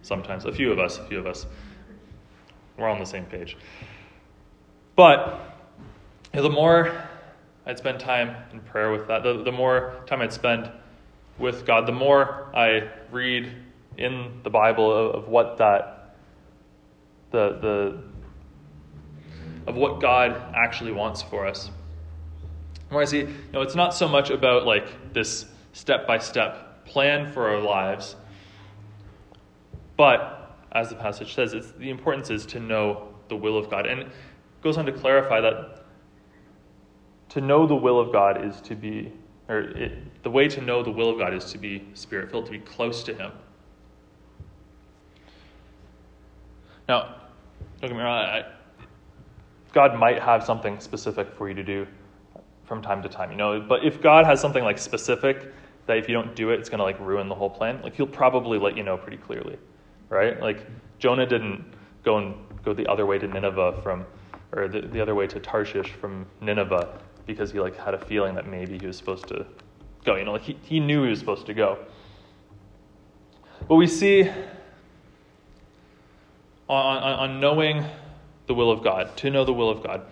Sometimes. 0.05 0.45
A 0.45 0.51
few 0.51 0.71
of 0.71 0.77
us, 0.77 0.99
a 0.99 1.03
few 1.05 1.17
of 1.17 1.25
us. 1.25 1.47
We're 2.77 2.87
on 2.87 2.99
the 2.99 3.05
same 3.05 3.25
page. 3.25 3.57
But 4.95 5.57
you 6.31 6.37
know, 6.37 6.43
the 6.43 6.53
more 6.53 7.03
I'd 7.65 7.79
spend 7.79 7.99
time 7.99 8.35
in 8.53 8.59
prayer 8.59 8.91
with 8.91 9.07
that, 9.07 9.23
the, 9.23 9.41
the 9.41 9.51
more 9.51 9.95
time 10.05 10.21
I'd 10.21 10.31
spend 10.31 10.69
with 11.39 11.65
God, 11.65 11.87
the 11.87 11.91
more 11.91 12.51
I 12.55 12.89
read 13.11 13.51
in 13.97 14.41
the 14.43 14.51
Bible 14.51 14.93
of, 14.93 15.15
of 15.15 15.27
what 15.27 15.57
that, 15.57 16.15
the, 17.31 17.57
the, 17.59 18.03
of 19.65 19.75
what 19.75 20.01
God 20.01 20.39
actually 20.55 20.91
wants 20.91 21.23
for 21.23 21.47
us. 21.47 21.71
Where 22.89 23.01
I 23.01 23.05
see, 23.05 23.21
you 23.21 23.35
know, 23.53 23.63
it's 23.63 23.75
not 23.75 23.95
so 23.95 24.07
much 24.07 24.29
about 24.29 24.67
like 24.67 25.13
this 25.13 25.45
step 25.73 26.05
by 26.05 26.19
step 26.19 26.85
plan 26.85 27.31
for 27.33 27.49
our 27.49 27.59
lives, 27.59 28.15
but 29.97 30.57
as 30.71 30.89
the 30.89 30.95
passage 30.95 31.33
says, 31.33 31.73
the 31.77 31.89
importance 31.89 32.29
is 32.29 32.45
to 32.47 32.59
know 32.59 33.07
the 33.29 33.35
will 33.35 33.57
of 33.57 33.69
God. 33.69 33.85
And 33.85 34.01
it 34.01 34.07
goes 34.61 34.77
on 34.77 34.85
to 34.85 34.91
clarify 34.91 35.41
that 35.41 35.85
to 37.29 37.41
know 37.41 37.65
the 37.65 37.75
will 37.75 37.99
of 37.99 38.11
God 38.11 38.45
is 38.45 38.61
to 38.61 38.75
be, 38.75 39.11
or 39.47 39.59
it, 39.59 40.23
the 40.23 40.29
way 40.29 40.47
to 40.47 40.61
know 40.61 40.83
the 40.83 40.91
will 40.91 41.09
of 41.09 41.17
God 41.17 41.33
is 41.33 41.45
to 41.51 41.57
be 41.57 41.85
spirit 41.93 42.29
filled, 42.29 42.45
to 42.45 42.51
be 42.51 42.59
close 42.59 43.03
to 43.03 43.13
Him. 43.13 43.31
Now, 46.87 47.15
don't 47.81 47.89
get 47.89 47.91
me 47.91 48.03
wrong, 48.03 48.25
I, 48.25 48.45
God 49.73 49.99
might 49.99 50.21
have 50.21 50.43
something 50.43 50.79
specific 50.79 51.33
for 51.35 51.49
you 51.49 51.55
to 51.55 51.63
do 51.63 51.87
from 52.63 52.81
time 52.81 53.01
to 53.03 53.09
time, 53.09 53.31
you 53.31 53.37
know. 53.37 53.59
But 53.59 53.83
if 53.83 54.01
God 54.01 54.25
has 54.25 54.39
something 54.39 54.63
like 54.63 54.77
specific 54.77 55.51
that 55.87 55.97
if 55.97 56.07
you 56.07 56.13
don't 56.13 56.35
do 56.35 56.51
it, 56.51 56.59
it's 56.59 56.69
going 56.69 56.79
to 56.79 56.83
like 56.83 56.99
ruin 56.99 57.27
the 57.27 57.35
whole 57.35 57.49
plan, 57.49 57.81
like 57.81 57.95
He'll 57.95 58.07
probably 58.07 58.57
let 58.57 58.77
you 58.77 58.83
know 58.83 58.97
pretty 58.97 59.17
clearly, 59.17 59.57
right? 60.09 60.39
Like 60.39 60.65
Jonah 60.99 61.25
didn't 61.25 61.65
go 62.03 62.17
and 62.17 62.35
go 62.63 62.73
the 62.73 62.87
other 62.87 63.05
way 63.05 63.17
to 63.17 63.27
Nineveh 63.27 63.79
from, 63.81 64.05
or 64.51 64.67
the, 64.67 64.81
the 64.81 65.01
other 65.01 65.15
way 65.15 65.27
to 65.27 65.39
Tarshish 65.39 65.91
from 65.91 66.25
Nineveh 66.41 66.99
because 67.25 67.51
he 67.51 67.59
like 67.59 67.77
had 67.77 67.93
a 67.93 68.05
feeling 68.05 68.35
that 68.35 68.47
maybe 68.47 68.77
he 68.77 68.85
was 68.87 68.97
supposed 68.97 69.27
to 69.27 69.45
go. 70.03 70.15
You 70.15 70.25
know, 70.25 70.33
like 70.33 70.43
he, 70.43 70.57
he 70.61 70.79
knew 70.79 71.03
he 71.03 71.09
was 71.09 71.19
supposed 71.19 71.45
to 71.47 71.53
go. 71.53 71.79
But 73.67 73.75
we 73.75 73.87
see 73.87 74.29
on, 76.67 76.97
on, 76.97 77.03
on 77.03 77.39
knowing 77.39 77.85
the 78.47 78.53
will 78.53 78.71
of 78.71 78.83
God, 78.83 79.15
to 79.17 79.29
know 79.29 79.45
the 79.45 79.53
will 79.53 79.69
of 79.69 79.83
God. 79.83 80.05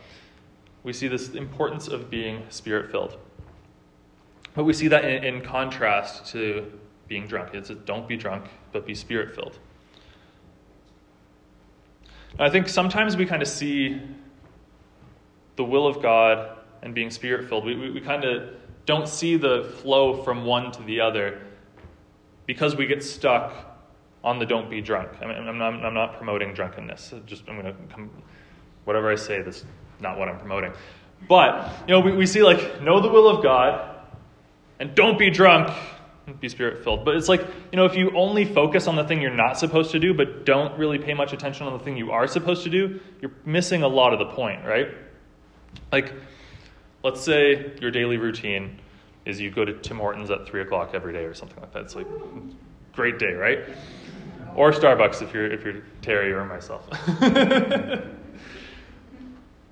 We 0.84 0.94
see 0.94 1.08
this 1.08 1.30
importance 1.30 1.88
of 1.88 2.10
being 2.10 2.44
spirit 2.50 2.92
filled. 2.92 3.18
But 4.56 4.66
we 4.66 4.74
see 4.74 4.88
that 4.90 5.06
in, 5.06 5.24
in, 5.24 5.42
contrast 5.42 6.28
to 6.34 6.72
being 7.08 7.28
drunk. 7.28 7.54
It's 7.54 7.70
a, 7.70 7.76
don't 7.76 8.08
be 8.08 8.18
drunk, 8.18 8.46
but 8.72 8.86
be 8.86 8.94
spirit 8.94 9.34
filled. 9.34 9.60
I 12.40 12.50
think 12.50 12.68
sometimes 12.68 13.16
we 13.16 13.26
kind 13.26 13.42
of 13.42 13.48
see 13.48 14.02
the 15.56 15.64
will 15.64 15.88
of 15.88 16.02
God 16.02 16.58
and 16.82 16.94
being 16.96 17.12
spirit 17.12 17.48
filled. 17.48 17.66
We, 17.66 17.76
we, 17.76 17.92
we 17.92 18.02
kind 18.02 18.24
of 18.24 18.50
don't 18.86 19.08
see 19.08 19.38
the 19.38 19.72
flow 19.82 20.24
from 20.24 20.46
one 20.46 20.72
to 20.72 20.84
the 20.84 21.00
other 21.02 21.42
because 22.46 22.76
we 22.76 22.88
get 22.88 23.04
stuck 23.04 23.54
on 24.24 24.40
the 24.40 24.46
don't 24.46 24.70
be 24.70 24.82
drunk. 24.82 25.10
I 25.22 25.26
mean, 25.26 25.48
I'm, 25.48 25.58
not, 25.58 25.86
I'm 25.86 25.94
not 25.94 26.18
promoting 26.18 26.54
drunkenness. 26.54 27.14
Just 27.26 27.44
I'm 27.48 27.62
going 27.62 27.74
to 27.74 27.94
come, 27.94 28.10
whatever 28.86 29.12
I 29.12 29.16
say, 29.16 29.42
that's 29.42 29.66
not 30.00 30.18
what 30.18 30.28
I'm 30.28 30.40
promoting. 30.40 30.74
But 31.28 31.72
you 31.88 31.94
know, 31.94 32.00
we, 32.00 32.14
we 32.14 32.26
see 32.26 32.44
like 32.44 32.82
know 32.82 33.00
the 33.00 33.10
will 33.10 33.28
of 33.28 33.44
God, 33.44 33.98
and 34.80 34.94
don't 34.96 35.18
be 35.18 35.30
drunk, 35.30 35.74
be 36.40 36.50
spirit 36.50 36.84
filled. 36.84 37.06
But 37.06 37.16
it's 37.16 37.30
like 37.30 37.42
you 37.72 37.78
know, 37.78 37.86
if 37.86 37.96
you 37.96 38.12
only 38.16 38.46
focus 38.46 38.88
on 38.88 38.96
the 38.96 39.04
thing 39.04 39.22
you're 39.22 39.32
not 39.34 39.58
supposed 39.58 39.92
to 39.92 40.00
do, 40.00 40.14
but 40.14 40.46
don't 40.46 40.78
really 40.78 40.98
pay 40.98 41.14
much 41.14 41.34
attention 41.34 41.68
on 41.68 41.78
the 41.78 41.84
thing 41.84 41.98
you 41.98 42.12
are 42.12 42.28
supposed 42.28 42.64
to 42.64 42.70
do, 42.70 43.00
you're 43.22 43.34
missing 43.46 43.84
a 43.84 43.88
lot 43.88 44.14
of 44.14 44.20
the 44.20 44.34
point, 44.34 44.66
right? 44.66 44.90
Like, 45.92 46.14
let's 47.04 47.22
say 47.22 47.74
your 47.82 47.92
daily 47.92 48.18
routine 48.18 48.80
is 49.26 49.40
you 49.40 49.52
go 49.52 49.66
to 49.66 49.74
Tim 49.80 49.98
Hortons 49.98 50.30
at 50.32 50.46
three 50.46 50.62
o'clock 50.62 50.92
every 50.94 51.14
day 51.14 51.24
or 51.24 51.34
something 51.34 51.60
like 51.60 51.74
that. 51.74 51.84
It's 51.84 51.96
like 51.96 52.08
great 52.94 53.20
day, 53.20 53.34
right? 53.34 53.60
or 54.56 54.72
Starbucks 54.72 55.22
if 55.22 55.34
you're 55.34 55.52
if 55.52 55.64
you're 55.64 55.82
Terry 56.02 56.32
or 56.32 56.46
myself. 56.46 56.88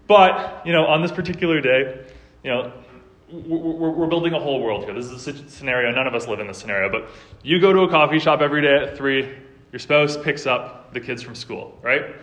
but 0.08 0.66
you 0.66 0.74
know, 0.74 0.86
on 0.86 1.02
this 1.02 1.12
particular 1.12 1.62
day, 1.62 2.06
you 2.44 2.52
know, 2.52 2.72
we're, 3.32 3.92
we're, 3.92 4.08
building 4.08 4.34
a 4.34 4.40
whole 4.40 4.62
world 4.62 4.84
here. 4.84 4.94
This 4.94 5.06
is 5.06 5.28
a 5.28 5.50
scenario. 5.50 5.92
None 5.92 6.08
of 6.08 6.14
us 6.14 6.28
live 6.28 6.40
in 6.40 6.48
this 6.48 6.58
scenario, 6.58 6.90
but 6.90 7.10
you 7.44 7.60
go 7.60 7.72
to 7.72 7.82
a 7.82 7.90
coffee 7.90 8.20
shop 8.20 8.42
every 8.42 8.62
day 8.62 8.76
at 8.76 8.98
three. 8.98 9.38
Your 9.72 9.80
spouse 9.80 10.18
picks 10.18 10.46
up 10.46 10.94
the 10.94 11.00
kids 11.00 11.22
from 11.22 11.36
school, 11.36 11.78
right? 11.82 12.16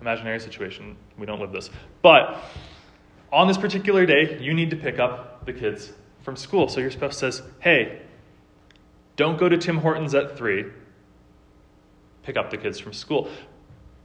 Imaginary 0.00 0.40
situation. 0.40 0.96
We 1.16 1.26
don't 1.26 1.40
live 1.40 1.52
this, 1.52 1.70
but 2.02 2.42
on 3.32 3.48
this 3.48 3.56
particular 3.56 4.04
day, 4.04 4.38
you 4.40 4.52
need 4.52 4.70
to 4.70 4.76
pick 4.76 4.98
up 4.98 5.46
the 5.46 5.52
kids 5.52 5.92
from 6.20 6.36
school. 6.36 6.68
So 6.68 6.80
your 6.80 6.90
spouse 6.90 7.16
says, 7.16 7.42
"Hey, 7.60 8.02
don't 9.16 9.38
go 9.38 9.48
to 9.48 9.56
Tim 9.56 9.78
Hortons 9.78 10.14
at 10.14 10.36
3. 10.36 10.64
Pick 12.22 12.36
up 12.36 12.50
the 12.50 12.56
kids 12.56 12.78
from 12.78 12.92
school. 12.92 13.28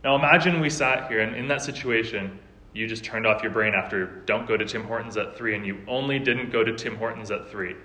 Now 0.04 0.16
imagine 0.16 0.60
we 0.60 0.70
sat 0.70 1.10
here 1.10 1.22
and 1.22 1.36
in 1.36 1.48
that 1.48 1.62
situation, 1.62 2.40
you 2.74 2.88
just 2.88 3.04
turned 3.04 3.26
off 3.26 3.42
your 3.42 3.52
brain 3.52 3.74
after 3.74 4.06
don't 4.26 4.48
go 4.48 4.56
to 4.56 4.66
Tim 4.66 4.84
Hortons 4.84 5.18
at 5.18 5.38
3 5.38 5.56
and 5.56 5.66
you 5.66 5.80
only 5.88 6.20
didn't 6.20 6.52
go 6.52 6.64
to 6.64 6.76
Tim 6.76 6.96
Hortons 6.96 7.32
at 7.32 7.50
3. 7.50 7.76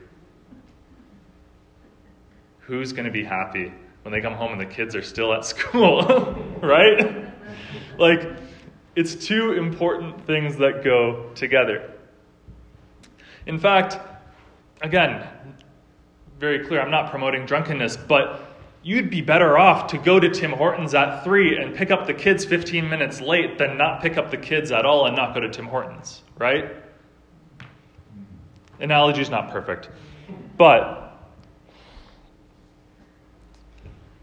Who's 2.61 2.93
going 2.93 3.07
to 3.07 3.11
be 3.11 3.25
happy 3.25 3.73
when 4.03 4.13
they 4.13 4.21
come 4.21 4.35
home 4.35 4.53
and 4.53 4.61
the 4.61 4.67
kids 4.67 4.95
are 4.95 5.03
still 5.03 5.33
at 5.33 5.45
school? 5.47 6.03
right? 6.61 7.33
Like, 7.99 8.37
it's 8.95 9.15
two 9.15 9.53
important 9.53 10.27
things 10.27 10.57
that 10.57 10.85
go 10.85 11.31
together. 11.35 11.91
In 13.47 13.59
fact, 13.59 13.99
again, 14.83 15.27
very 16.39 16.67
clear 16.67 16.81
I'm 16.81 16.91
not 16.91 17.11
promoting 17.11 17.47
drunkenness, 17.47 17.97
but 17.97 18.52
you'd 18.83 19.11
be 19.11 19.21
better 19.21 19.59
off 19.59 19.89
to 19.89 19.99
go 19.99 20.19
to 20.19 20.29
Tim 20.29 20.53
Hortons 20.53 20.95
at 20.95 21.23
3 21.25 21.59
and 21.59 21.75
pick 21.75 21.91
up 21.91 22.07
the 22.07 22.15
kids 22.15 22.45
15 22.45 22.89
minutes 22.89 23.21
late 23.21 23.59
than 23.59 23.79
not 23.79 24.03
pick 24.03 24.17
up 24.17 24.31
the 24.31 24.37
kids 24.37 24.73
at 24.73 24.85
all 24.85 25.07
and 25.07 25.17
not 25.17 25.35
go 25.35 25.41
to 25.41 25.49
Tim 25.49 25.67
Hortons, 25.67 26.23
right? 26.39 26.71
analogy 28.83 29.23
is 29.23 29.31
not 29.31 29.51
perfect. 29.51 29.89
But 30.59 31.17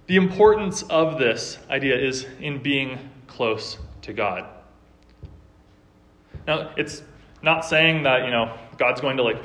the 0.05 0.17
importance 0.17 0.83
of 0.83 1.17
this 1.17 1.57
idea 1.69 1.97
is 1.97 2.27
in 2.39 2.61
being 2.61 3.09
close 3.27 3.77
to 4.03 4.13
God. 4.13 4.45
Now, 6.45 6.71
it's 6.77 7.03
not 7.41 7.65
saying 7.65 8.03
that, 8.03 8.25
you 8.25 8.31
know, 8.31 8.57
God's 8.77 9.01
going 9.01 9.17
to 9.17 9.23
like 9.23 9.41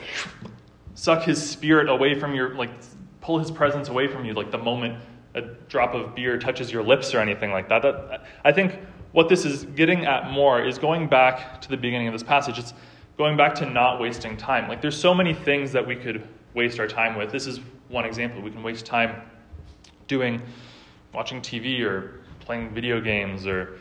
suck 0.94 1.22
his 1.22 1.50
spirit 1.50 1.88
away 1.88 2.18
from 2.18 2.35
your, 2.35 2.55
like, 2.55 2.70
pull 3.25 3.39
his 3.39 3.51
presence 3.51 3.89
away 3.89 4.07
from 4.07 4.27
you, 4.27 4.35
like 4.35 4.51
the 4.51 4.59
moment 4.59 5.03
a 5.35 5.41
drop 5.41 5.95
of 5.95 6.15
beer 6.15 6.39
touches 6.39 6.71
your 6.71 6.83
lips 6.83 7.15
or 7.15 7.21
anything 7.21 7.51
like 7.51 7.71
that. 7.71 7.81
that 7.81 8.25
I 8.45 8.53
think 8.53 8.79
what 9.13 9.31
this 9.31 9.47
is 9.47 9.65
getting 9.65 10.05
at 10.05 10.31
more 10.31 10.63
is 10.63 10.77
going 10.77 11.09
back 11.09 11.61
to 11.63 11.71
the 11.71 11.77
beginning 11.77 12.07
of 12.07 12.13
this 12.13 12.23
passage. 12.23 12.59
It's 12.59 12.75
going 13.17 13.37
back 13.37 13.55
to 13.57 13.67
not 13.67 13.99
wasting 13.99 14.37
time. 14.37 14.69
Like, 14.69 14.83
there's 14.83 15.01
so 15.01 15.15
many 15.15 15.33
things 15.33 15.73
that 15.73 15.85
we 15.85 15.97
could 15.97 16.29
waste 16.53 16.79
our 16.79 16.87
time 16.87 17.17
with. 17.17 17.33
This 17.33 17.47
is 17.47 17.61
one 17.89 18.05
example. 18.05 18.43
We 18.43 18.51
can 18.51 18.63
waste 18.63 18.85
time 18.85 19.23
doing, 20.07 20.43
watching 21.15 21.41
TV 21.41 21.81
or 21.81 22.21
playing 22.41 22.75
video 22.75 23.01
games 23.01 23.47
or 23.47 23.79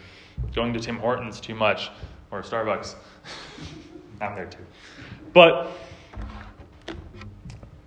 going 0.55 0.71
to 0.73 0.79
Tim 0.79 0.97
Hortons 0.97 1.41
too 1.41 1.53
much 1.53 1.91
or 2.31 2.43
Starbucks. 2.43 2.95
I'm 4.21 4.35
there 4.35 4.45
too. 4.45 4.65
But 5.33 5.71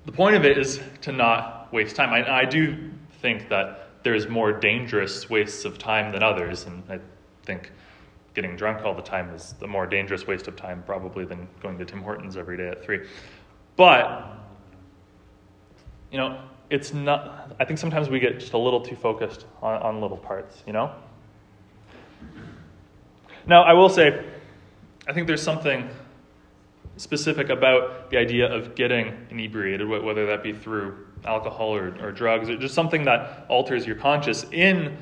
the 0.06 0.12
point 0.12 0.36
of 0.36 0.44
it 0.44 0.56
is 0.56 0.80
to 1.02 1.12
not 1.12 1.72
waste 1.72 1.96
time. 1.96 2.10
I, 2.10 2.42
I 2.42 2.44
do 2.44 2.90
think 3.20 3.48
that 3.48 3.90
there's 4.04 4.28
more 4.28 4.52
dangerous 4.52 5.28
wastes 5.28 5.64
of 5.64 5.78
time 5.78 6.12
than 6.12 6.22
others, 6.22 6.64
and 6.64 6.82
I 6.88 7.00
think 7.42 7.72
getting 8.34 8.54
drunk 8.54 8.84
all 8.84 8.94
the 8.94 9.02
time 9.02 9.30
is 9.30 9.54
the 9.58 9.66
more 9.66 9.86
dangerous 9.86 10.26
waste 10.26 10.46
of 10.46 10.54
time 10.54 10.82
probably 10.86 11.24
than 11.24 11.48
going 11.60 11.76
to 11.78 11.84
Tim 11.84 12.02
Hortons 12.02 12.36
every 12.36 12.56
day 12.56 12.68
at 12.68 12.84
three. 12.84 13.06
But 13.74 14.38
you 16.12 16.18
know, 16.18 16.40
it's 16.70 16.94
not. 16.94 17.56
I 17.58 17.64
think 17.64 17.78
sometimes 17.78 18.08
we 18.08 18.20
get 18.20 18.38
just 18.38 18.52
a 18.52 18.58
little 18.58 18.80
too 18.80 18.96
focused 18.96 19.46
on, 19.60 19.82
on 19.82 20.00
little 20.00 20.16
parts. 20.16 20.62
You 20.66 20.72
know. 20.72 20.92
Now, 23.48 23.62
I 23.62 23.72
will 23.72 23.88
say, 23.88 24.24
I 25.06 25.12
think 25.12 25.26
there's 25.26 25.42
something 25.42 25.88
specific 26.96 27.50
about 27.50 28.10
the 28.10 28.16
idea 28.16 28.52
of 28.52 28.74
getting 28.74 29.26
inebriated, 29.30 29.86
whether 29.88 30.26
that 30.26 30.42
be 30.42 30.52
through 30.52 31.06
alcohol 31.24 31.74
or, 31.74 31.94
or 32.00 32.12
drugs, 32.12 32.48
or 32.48 32.56
just 32.56 32.74
something 32.74 33.04
that 33.04 33.46
alters 33.48 33.86
your 33.86 33.96
conscience 33.96 34.44
in 34.52 34.96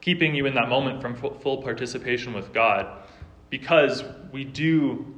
keeping 0.00 0.34
you 0.34 0.46
in 0.46 0.54
that 0.54 0.68
moment 0.68 1.00
from 1.00 1.14
full 1.14 1.62
participation 1.62 2.32
with 2.32 2.52
God, 2.52 2.86
because 3.50 4.04
we 4.32 4.44
do. 4.44 5.14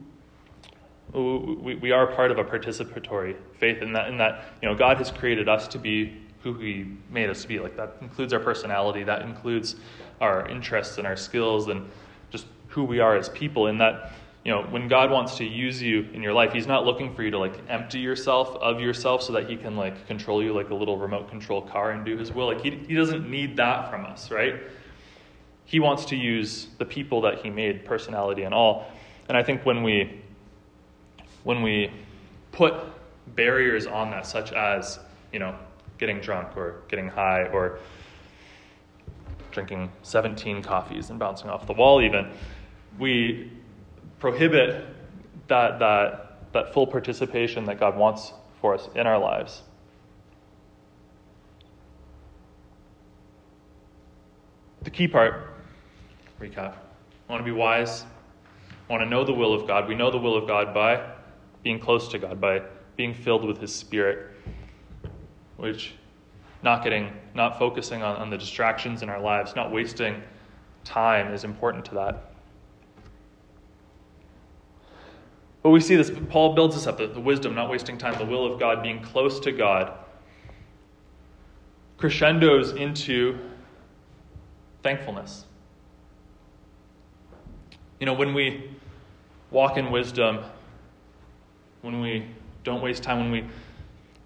We, 1.12 1.74
we 1.74 1.90
are 1.90 2.06
part 2.06 2.30
of 2.30 2.38
a 2.38 2.44
participatory 2.44 3.35
faith 3.59 3.83
in 3.83 3.92
that, 3.94 4.09
in 4.09 4.18
that 4.18 4.44
you 4.62 4.68
know 4.68 4.76
God 4.76 4.98
has 4.98 5.11
created 5.11 5.48
us 5.48 5.66
to 5.68 5.78
be 5.78 6.22
who 6.44 6.54
He 6.54 6.87
made 7.11 7.28
us 7.28 7.42
to 7.42 7.48
be. 7.48 7.59
Like 7.59 7.76
that 7.76 7.96
includes 8.00 8.33
our 8.33 8.38
personality, 8.38 9.02
that 9.02 9.22
includes 9.22 9.74
our 10.20 10.48
interests 10.48 10.98
and 10.98 11.06
our 11.09 11.16
skills, 11.16 11.66
and 11.66 11.88
just 12.30 12.46
who 12.68 12.85
we 12.85 13.00
are 13.00 13.16
as 13.16 13.28
people. 13.28 13.66
In 13.66 13.78
that 13.78 14.12
you 14.44 14.50
know, 14.50 14.62
when 14.62 14.88
God 14.88 15.11
wants 15.11 15.37
to 15.37 15.44
use 15.44 15.83
you 15.83 16.09
in 16.14 16.22
your 16.22 16.33
life, 16.33 16.53
He's 16.53 16.66
not 16.66 16.87
looking 16.87 17.14
for 17.14 17.22
you 17.22 17.31
to 17.31 17.38
like 17.38 17.61
empty 17.68 17.98
yourself 17.98 18.57
of 18.57 18.81
yourself 18.81 19.22
so 19.22 19.35
that 19.35 19.50
He 19.50 19.57
can 19.57 19.76
like 19.76 20.07
control 20.07 20.42
you 20.42 20.55
like 20.55 20.70
a 20.70 20.74
little 20.74 20.96
remote 20.96 21.29
control 21.29 21.61
car 21.61 21.90
and 21.90 22.05
do 22.07 22.16
His 22.16 22.33
will. 22.33 22.46
Like 22.46 22.62
He, 22.62 22.70
he 22.70 22.94
doesn't 22.94 23.29
need 23.29 23.57
that 23.59 23.90
from 23.90 24.07
us, 24.07 24.31
right? 24.31 24.55
He 25.66 25.79
wants 25.79 26.07
to 26.07 26.16
use 26.16 26.68
the 26.79 26.87
people 26.87 27.20
that 27.22 27.42
He 27.42 27.50
made, 27.50 27.85
personality 27.85 28.44
and 28.44 28.55
all. 28.55 28.90
And 29.29 29.37
I 29.37 29.42
think 29.42 29.66
when 29.66 29.83
we 29.83 30.22
when 31.44 31.62
we 31.62 31.90
put 32.53 32.74
barriers 33.35 33.87
on 33.87 34.11
that, 34.11 34.26
such 34.26 34.53
as 34.53 34.98
you 35.33 35.38
know, 35.38 35.55
getting 35.98 36.18
drunk 36.18 36.57
or 36.57 36.83
getting 36.88 37.09
high 37.09 37.44
or 37.44 37.79
drinking 39.50 39.90
17 40.03 40.62
coffees 40.62 41.11
and 41.11 41.18
bouncing 41.18 41.50
off 41.50 41.66
the 41.66 41.72
wall, 41.72 42.00
even 42.00 42.31
we 42.98 43.50
prohibit 44.20 44.87
that, 45.48 45.78
that, 45.80 46.52
that 46.52 46.72
full 46.72 46.87
participation 46.87 47.64
that 47.64 47.80
God 47.80 47.96
wants 47.96 48.33
for 48.61 48.74
us 48.74 48.88
in 48.94 49.06
our 49.06 49.18
lives. 49.18 49.62
The 54.83 54.90
key 54.90 55.09
part, 55.09 55.48
recap. 56.40 56.74
I 57.28 57.33
want 57.33 57.40
to 57.40 57.44
be 57.44 57.52
wise. 57.52 58.04
I 58.88 58.92
want 58.92 59.02
to 59.02 59.09
know 59.09 59.24
the 59.24 59.33
will 59.33 59.52
of 59.52 59.66
God. 59.66 59.88
We 59.88 59.94
know 59.94 60.11
the 60.11 60.18
will 60.18 60.37
of 60.37 60.46
God 60.46 60.72
by 60.72 61.12
being 61.62 61.78
close 61.78 62.09
to 62.09 62.18
God, 62.18 62.40
by 62.40 62.62
being 62.96 63.14
filled 63.14 63.44
with 63.44 63.59
His 63.59 63.74
Spirit, 63.74 64.30
which 65.56 65.94
not 66.62 66.83
getting, 66.83 67.12
not 67.35 67.59
focusing 67.59 68.02
on, 68.02 68.16
on 68.16 68.30
the 68.30 68.38
distractions 68.38 69.02
in 69.02 69.09
our 69.09 69.20
lives, 69.20 69.54
not 69.54 69.70
wasting 69.70 70.22
time 70.85 71.33
is 71.33 71.44
important 71.44 71.85
to 71.87 71.94
that. 71.94 72.30
But 75.62 75.70
we 75.70 75.81
see 75.81 75.96
this, 75.96 76.11
Paul 76.31 76.55
builds 76.55 76.75
this 76.75 76.87
up 76.87 76.99
the, 76.99 77.07
the 77.07 77.20
wisdom, 77.20 77.55
not 77.55 77.68
wasting 77.68 77.99
time, 77.99 78.18
the 78.18 78.25
will 78.25 78.51
of 78.51 78.59
God, 78.59 78.83
being 78.83 79.03
close 79.03 79.38
to 79.40 79.53
God, 79.53 79.92
crescendos 81.99 82.73
into 82.73 83.38
thankfulness. 84.83 85.44
You 87.99 88.07
know, 88.07 88.14
when 88.14 88.33
we 88.33 88.70
walk 89.51 89.77
in 89.77 89.90
wisdom, 89.90 90.38
when 91.83 92.01
we 92.01 92.27
don't 92.64 92.83
waste 92.83 93.03
time, 93.03 93.18
when 93.18 93.31
we 93.31 93.44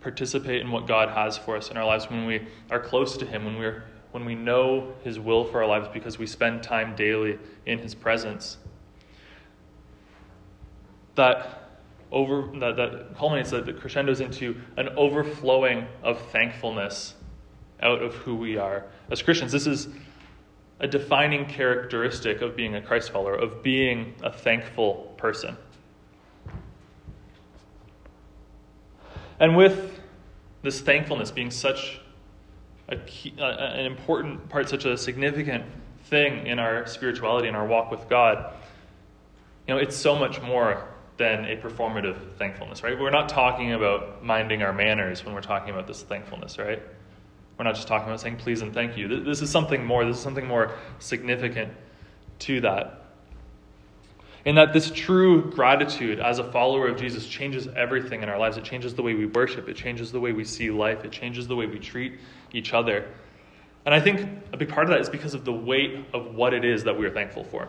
participate 0.01 0.61
in 0.61 0.71
what 0.71 0.87
God 0.87 1.09
has 1.09 1.37
for 1.37 1.57
us 1.57 1.71
in 1.71 1.77
our 1.77 1.85
lives, 1.85 2.09
when 2.09 2.27
we 2.27 2.47
are 2.71 2.79
close 2.79 3.17
to 3.17 3.27
Him, 3.27 3.45
when, 3.45 3.59
we're, 3.59 3.83
when 4.13 4.25
we 4.25 4.37
know 4.37 4.93
His 5.03 5.19
will 5.19 5.45
for 5.45 5.63
our 5.63 5.69
lives 5.69 5.89
because 5.93 6.19
we 6.19 6.27
spend 6.27 6.63
time 6.63 6.95
daily 6.95 7.39
in 7.67 7.79
His 7.79 7.95
presence, 7.95 8.59
that 11.15 11.61
over 12.11 12.49
that, 12.61 12.77
that 12.77 13.17
culminates 13.17 13.51
that, 13.51 13.67
that 13.67 13.81
crescendos 13.81 14.21
into 14.21 14.57
an 14.77 14.89
overflowing 14.91 15.87
of 16.03 16.21
thankfulness 16.31 17.15
out 17.83 18.01
of 18.03 18.15
who 18.15 18.37
we 18.37 18.57
are 18.57 18.87
as 19.11 19.21
Christians. 19.21 19.51
This 19.53 19.67
is 19.67 19.89
a 20.81 20.87
defining 20.87 21.47
characteristic 21.47 22.41
of 22.41 22.57
being 22.57 22.77
a 22.77 22.81
Christ 22.81 23.11
follower, 23.11 23.35
of 23.35 23.63
being 23.63 24.15
a 24.23 24.33
thankful 24.33 25.15
person. 25.17 25.57
And 29.41 29.57
with 29.57 30.01
this 30.63 30.81
thankfulness 30.81 31.31
being 31.31 31.51
such 31.51 32.01
a 32.89 32.97
key, 32.97 33.35
uh, 33.39 33.45
an 33.45 33.87
important 33.87 34.49
part, 34.49 34.69
such 34.69 34.85
a 34.85 34.97
significant 34.97 35.65
thing 36.05 36.47
in 36.47 36.59
our 36.59 36.87
spirituality 36.87 37.49
and 37.49 37.57
our 37.57 37.67
walk 37.67 37.91
with 37.91 38.09
God, 38.09 38.55
you 39.67 39.75
know, 39.75 39.81
it's 39.81 39.97
so 39.97 40.17
much 40.17 40.41
more 40.43 40.94
than 41.17 41.45
a 41.45 41.57
performative 41.57 42.33
thankfulness, 42.37 42.83
right? 42.83 42.99
We're 42.99 43.11
not 43.11 43.29
talking 43.29 43.73
about 43.73 44.25
minding 44.25 44.63
our 44.63 44.73
manners 44.73 45.25
when 45.25 45.35
we're 45.35 45.43
talking 45.43 45.71
about 45.71 45.87
this 45.87 46.03
thankfulness, 46.03 46.59
right? 46.59 46.83
We're 47.57 47.65
not 47.65 47.77
just 47.77 47.87
talking 47.87 48.09
about 48.09 48.21
saying 48.21 48.37
please 48.37 48.63
and 48.63 48.75
thank 48.75 48.97
you. 48.97 49.23
This 49.23 49.41
is 49.41 49.51
something 49.51 49.85
more. 49.85 50.05
This 50.05 50.17
is 50.17 50.23
something 50.23 50.47
more 50.47 50.73
significant 50.99 51.73
to 52.41 52.61
that. 52.63 53.03
In 54.45 54.57
that 54.57 54.73
this 54.73 54.91
true 54.91 55.51
gratitude 55.53 56.19
as 56.19 56.39
a 56.39 56.45
follower 56.45 56.89
of 56.89 56.99
Jesus 56.99 57.27
changes 57.27 57.69
everything 57.69 58.23
in 58.23 58.29
our 58.29 58.39
lives. 58.39 58.57
It 58.57 58.65
changes 58.65 58.95
the 58.95 59.03
way 59.03 59.15
we 59.15 59.27
worship, 59.27 59.69
it 59.69 59.77
changes 59.77 60.13
the 60.13 60.21
way 60.21 60.33
we 60.33 60.45
see 60.45 60.71
life, 60.71 61.05
it 61.05 61.13
changes 61.13 61.47
the 61.47 61.57
way 61.57 61.67
we 61.67 61.79
treat 61.79 62.19
each 62.53 62.75
other. 62.75 63.09
And 63.87 63.95
I 63.95 64.01
think 64.01 64.29
a 64.53 64.57
big 64.57 64.69
part 64.69 64.85
of 64.85 64.91
that 64.91 65.01
is 65.01 65.09
because 65.09 65.35
of 65.35 65.45
the 65.45 65.53
weight 65.53 66.05
of 66.13 66.35
what 66.35 66.53
it 66.53 66.65
is 66.65 66.85
that 66.85 66.99
we 66.99 67.07
are 67.07 67.11
thankful 67.11 67.45
for. 67.45 67.69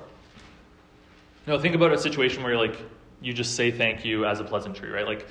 You 1.45 1.53
know, 1.53 1.59
think 1.59 1.75
about 1.75 1.93
a 1.93 1.97
situation 1.97 2.41
where 2.41 2.53
you're 2.53 2.67
like, 2.67 2.77
you 3.21 3.33
just 3.33 3.55
say 3.55 3.71
thank 3.71 4.05
you 4.05 4.25
as 4.25 4.39
a 4.39 4.43
pleasantry, 4.43 4.89
right? 4.89 5.05
Like, 5.05 5.27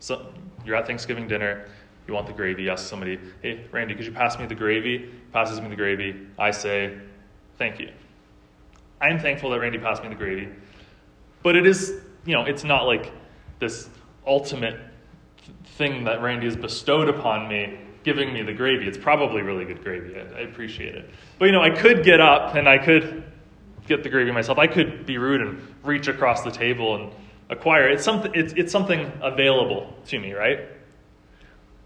so 0.00 0.32
you're 0.64 0.76
at 0.76 0.86
Thanksgiving 0.86 1.28
dinner, 1.28 1.66
you 2.06 2.14
want 2.14 2.26
the 2.26 2.32
gravy, 2.32 2.64
you 2.64 2.70
ask 2.70 2.86
somebody, 2.88 3.18
hey, 3.42 3.66
Randy, 3.70 3.94
could 3.94 4.06
you 4.06 4.12
pass 4.12 4.38
me 4.38 4.46
the 4.46 4.54
gravy? 4.54 5.10
Passes 5.32 5.60
me 5.60 5.68
the 5.68 5.76
gravy. 5.76 6.26
I 6.38 6.50
say, 6.50 6.98
thank 7.58 7.78
you. 7.78 7.90
I'm 9.00 9.18
thankful 9.18 9.50
that 9.50 9.60
Randy 9.60 9.78
passed 9.78 10.02
me 10.02 10.08
the 10.08 10.14
gravy. 10.14 10.48
But 11.42 11.54
it 11.54 11.66
is, 11.66 11.94
you 12.24 12.34
know, 12.34 12.44
it's 12.44 12.64
not 12.64 12.86
like 12.86 13.12
this 13.58 13.88
ultimate 14.26 14.80
thing 15.76 16.04
that 16.04 16.20
Randy 16.22 16.46
has 16.46 16.56
bestowed 16.56 17.08
upon 17.08 17.48
me, 17.48 17.78
giving 18.04 18.32
me 18.32 18.42
the 18.42 18.52
gravy. 18.52 18.88
It's 18.88 18.98
probably 18.98 19.42
really 19.42 19.64
good 19.64 19.82
gravy. 19.82 20.18
I, 20.18 20.38
I 20.38 20.40
appreciate 20.40 20.94
it. 20.94 21.10
But, 21.38 21.46
you 21.46 21.52
know, 21.52 21.62
I 21.62 21.70
could 21.70 22.04
get 22.04 22.20
up 22.20 22.54
and 22.54 22.68
I 22.68 22.78
could 22.78 23.22
get 23.86 24.02
the 24.02 24.08
gravy 24.08 24.30
myself. 24.30 24.58
I 24.58 24.66
could 24.66 25.06
be 25.06 25.18
rude 25.18 25.40
and 25.40 25.60
reach 25.84 26.08
across 26.08 26.42
the 26.42 26.50
table 26.50 26.96
and 26.96 27.12
acquire. 27.50 27.88
It's 27.88 28.04
something, 28.04 28.30
it's, 28.34 28.52
it's 28.54 28.72
something 28.72 29.10
available 29.22 29.94
to 30.06 30.18
me, 30.18 30.32
right? 30.32 30.60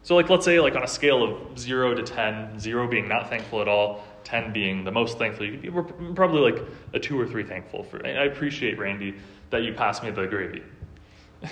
So, 0.04 0.16
like, 0.16 0.28
let's 0.28 0.44
say, 0.44 0.58
like, 0.58 0.74
on 0.74 0.82
a 0.82 0.88
scale 0.88 1.22
of 1.22 1.58
0 1.58 1.94
to 1.94 2.02
10, 2.02 2.58
0 2.58 2.88
being 2.88 3.08
not 3.08 3.28
thankful 3.28 3.60
at 3.60 3.68
all, 3.68 4.04
10 4.24 4.52
being 4.52 4.84
the 4.84 4.90
most 4.90 5.18
thankful, 5.18 5.46
you 5.46 5.76
are 5.76 5.82
probably 5.82 6.52
like 6.52 6.62
a 6.92 6.98
2 6.98 7.20
or 7.20 7.26
3 7.26 7.44
thankful 7.44 7.84
for. 7.84 8.04
I 8.04 8.24
appreciate, 8.24 8.78
Randy, 8.78 9.14
that 9.50 9.62
you 9.62 9.72
passed 9.72 10.02
me 10.02 10.10
the 10.10 10.26
gravy. 10.26 10.62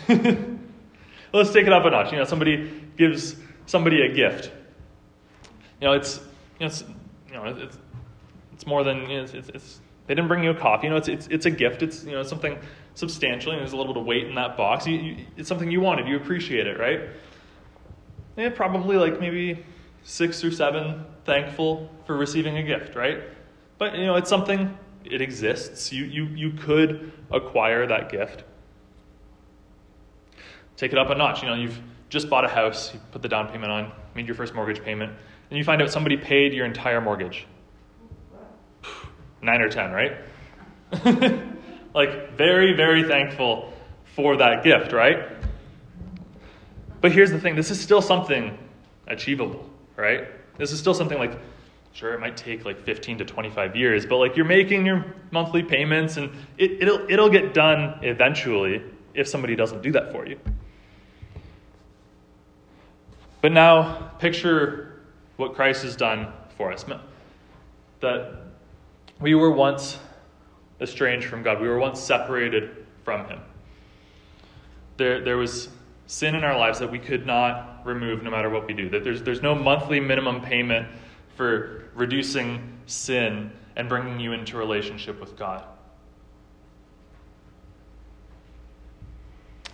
let's 1.33 1.53
take 1.53 1.67
it 1.67 1.73
up 1.73 1.85
a 1.85 1.91
notch. 1.91 2.13
You 2.13 2.19
know, 2.19 2.25
somebody 2.25 2.71
gives 2.97 3.37
somebody 3.67 4.03
a 4.03 4.13
gift. 4.13 4.53
You 5.81 5.89
know, 5.89 5.93
it's 5.93 6.19
you 6.19 6.25
know, 6.61 6.67
it's, 6.67 6.85
you 7.29 7.35
know, 7.35 7.45
it's, 7.45 7.79
it's 8.53 8.67
more 8.67 8.85
than 8.85 9.03
you 9.03 9.17
know, 9.17 9.23
it's, 9.23 9.35
it's, 9.35 9.49
it's, 9.51 9.81
they 10.07 10.15
didn't 10.15 10.29
bring 10.29 10.43
you 10.43 10.51
a 10.51 10.55
coffee. 10.55 10.87
You 10.87 10.91
know, 10.91 10.97
it's, 10.97 11.09
it's, 11.09 11.27
it's 11.29 11.47
a 11.47 11.51
gift. 11.51 11.83
It's 11.83 12.05
you 12.05 12.13
know 12.13 12.23
something 12.23 12.59
substantial. 12.95 13.53
And 13.53 13.61
there's 13.61 13.73
a 13.73 13.77
little 13.77 13.95
bit 13.95 14.01
of 14.01 14.07
weight 14.07 14.27
in 14.27 14.35
that 14.35 14.57
box. 14.57 14.87
You, 14.87 14.97
you, 14.97 15.17
it's 15.37 15.49
something 15.49 15.71
you 15.71 15.81
wanted. 15.81 16.09
You 16.09 16.17
appreciate 16.17 16.67
it, 16.67 16.79
right? 16.79 17.01
Yeah, 18.37 18.51
probably 18.51 18.97
like 18.97 19.21
maybe 19.21 19.65
six 20.03 20.43
or 20.45 20.51
seven 20.51 21.05
thankful 21.25 21.91
for 22.07 22.17
receiving 22.17 22.57
a 22.57 22.63
gift, 22.63 22.97
right? 22.97 23.23
But 23.79 23.97
you 23.97 24.07
know, 24.07 24.17
it's 24.17 24.29
something. 24.29 24.77
It 25.05 25.21
exists. 25.21 25.93
You 25.93 26.05
you 26.05 26.25
you 26.27 26.51
could 26.53 27.13
acquire 27.31 27.87
that 27.87 28.11
gift. 28.11 28.45
Take 30.77 30.93
it 30.93 30.99
up 30.99 31.11
a 31.11 31.15
notch. 31.15 31.43
You 31.43 31.49
know, 31.49 31.55
you've 31.55 31.79
just 32.09 32.29
bought 32.29 32.45
a 32.45 32.49
house. 32.49 32.93
You 32.93 33.01
put 33.13 33.23
the 33.23 33.29
down 33.29 33.49
payment 33.49 33.71
on. 33.71 33.93
Made 34.15 34.27
your 34.27 34.35
first 34.35 34.55
mortgage 34.55 34.83
payment 34.83 35.13
and 35.51 35.59
you 35.59 35.65
find 35.65 35.83
out 35.83 35.91
somebody 35.91 36.17
paid 36.17 36.55
your 36.55 36.65
entire 36.65 37.01
mortgage. 37.01 37.47
Nine 39.43 39.61
or 39.61 39.69
ten, 39.69 39.91
right? 39.91 40.17
like, 41.95 42.37
very, 42.37 42.75
very 42.75 43.05
thankful 43.05 43.73
for 44.15 44.37
that 44.37 44.65
gift, 44.65 44.93
right? 44.93 45.29
But 47.01 47.13
here's 47.13 47.31
the 47.31 47.41
thing 47.41 47.57
this 47.57 47.71
is 47.71 47.81
still 47.81 48.03
something 48.03 48.59
achievable, 49.07 49.69
right? 49.97 50.29
This 50.59 50.73
is 50.73 50.79
still 50.79 50.95
something 50.95 51.19
like, 51.19 51.39
sure, 51.93 52.13
it 52.13 52.21
might 52.21 52.37
take 52.37 52.65
like 52.65 52.81
15 52.85 53.19
to 53.19 53.25
25 53.25 53.77
years, 53.77 54.07
but 54.07 54.19
like 54.19 54.37
you're 54.37 54.45
making 54.45 54.85
your 54.85 55.05
monthly 55.31 55.63
payments 55.63 56.17
and 56.17 56.31
it, 56.59 56.83
it'll, 56.83 57.11
it'll 57.11 57.31
get 57.31 57.55
done 57.55 57.99
eventually 58.03 58.83
if 59.15 59.27
somebody 59.27 59.57
doesn't 59.57 59.83
do 59.83 59.93
that 59.93 60.13
for 60.13 60.27
you. 60.27 60.39
But 63.41 63.53
now, 63.53 64.13
picture 64.19 65.01
what 65.37 65.55
Christ 65.55 65.83
has 65.83 65.97
done 65.97 66.31
for 66.59 66.73
us. 66.73 66.85
That 68.01 68.40
we 69.21 69.35
were 69.35 69.51
once 69.51 69.99
estranged 70.81 71.27
from 71.27 71.43
God, 71.43 71.61
we 71.61 71.69
were 71.69 71.79
once 71.79 72.01
separated 72.01 72.87
from 73.05 73.27
Him. 73.27 73.41
There, 74.97 75.23
there 75.23 75.37
was 75.37 75.69
sin 76.07 76.35
in 76.35 76.43
our 76.43 76.59
lives 76.59 76.79
that 76.79 76.91
we 76.91 76.99
could 76.99 77.27
not 77.27 77.83
remove 77.85 78.23
no 78.23 78.31
matter 78.31 78.51
what 78.51 78.67
we 78.67 78.75
do. 78.75 78.89
That 78.89 79.05
there's, 79.05 79.23
there's 79.23 79.43
no 79.43 79.55
monthly 79.55 80.01
minimum 80.01 80.41
payment 80.41 80.89
for 81.37 81.89
reducing 81.95 82.79
sin 82.87 83.53
and 83.77 83.89
bringing 83.89 84.19
you 84.19 84.33
into 84.33 84.57
relationship 84.57 85.21
with 85.21 85.37
God. 85.37 85.65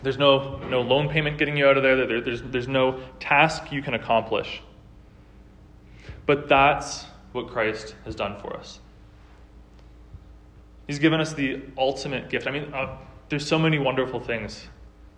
There's 0.02 0.18
no, 0.18 0.58
no 0.68 0.82
loan 0.82 1.08
payment 1.08 1.38
getting 1.38 1.56
you 1.56 1.66
out 1.66 1.76
of 1.76 1.82
there. 1.82 2.06
there 2.06 2.20
there's, 2.20 2.42
there's 2.42 2.68
no 2.68 3.00
task 3.18 3.72
you 3.72 3.82
can 3.82 3.94
accomplish. 3.94 4.62
But 6.26 6.48
that's 6.48 7.06
what 7.32 7.48
Christ 7.48 7.94
has 8.04 8.14
done 8.14 8.38
for 8.40 8.56
us. 8.56 8.80
He's 10.86 10.98
given 10.98 11.20
us 11.20 11.32
the 11.32 11.62
ultimate 11.76 12.30
gift. 12.30 12.46
I 12.46 12.50
mean, 12.50 12.72
uh, 12.72 12.98
there's 13.28 13.46
so 13.46 13.58
many 13.58 13.78
wonderful 13.78 14.20
things 14.20 14.68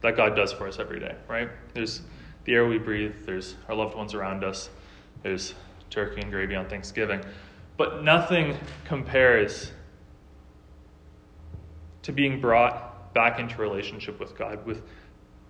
that 0.00 0.16
God 0.16 0.34
does 0.34 0.52
for 0.52 0.66
us 0.66 0.78
every 0.78 1.00
day, 1.00 1.14
right? 1.28 1.50
There's 1.74 2.02
the 2.44 2.54
air 2.54 2.66
we 2.66 2.78
breathe, 2.78 3.14
there's 3.26 3.56
our 3.68 3.74
loved 3.74 3.94
ones 3.94 4.14
around 4.14 4.44
us, 4.44 4.70
there's 5.22 5.54
turkey 5.90 6.22
and 6.22 6.30
gravy 6.30 6.54
on 6.54 6.66
Thanksgiving. 6.68 7.20
But 7.76 8.02
nothing 8.02 8.56
compares 8.84 9.72
to 12.02 12.12
being 12.12 12.40
brought 12.40 13.12
back 13.12 13.38
into 13.38 13.56
relationship 13.60 14.18
with 14.18 14.36
God, 14.36 14.64
with 14.64 14.82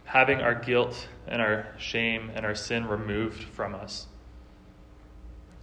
having 0.05 0.41
our 0.41 0.55
guilt 0.55 1.07
and 1.29 1.41
our 1.41 1.67
shame 1.79 2.31
and 2.35 2.45
our 2.45 2.55
sin 2.55 2.87
removed 2.87 3.45
from 3.45 3.75
us 3.75 4.07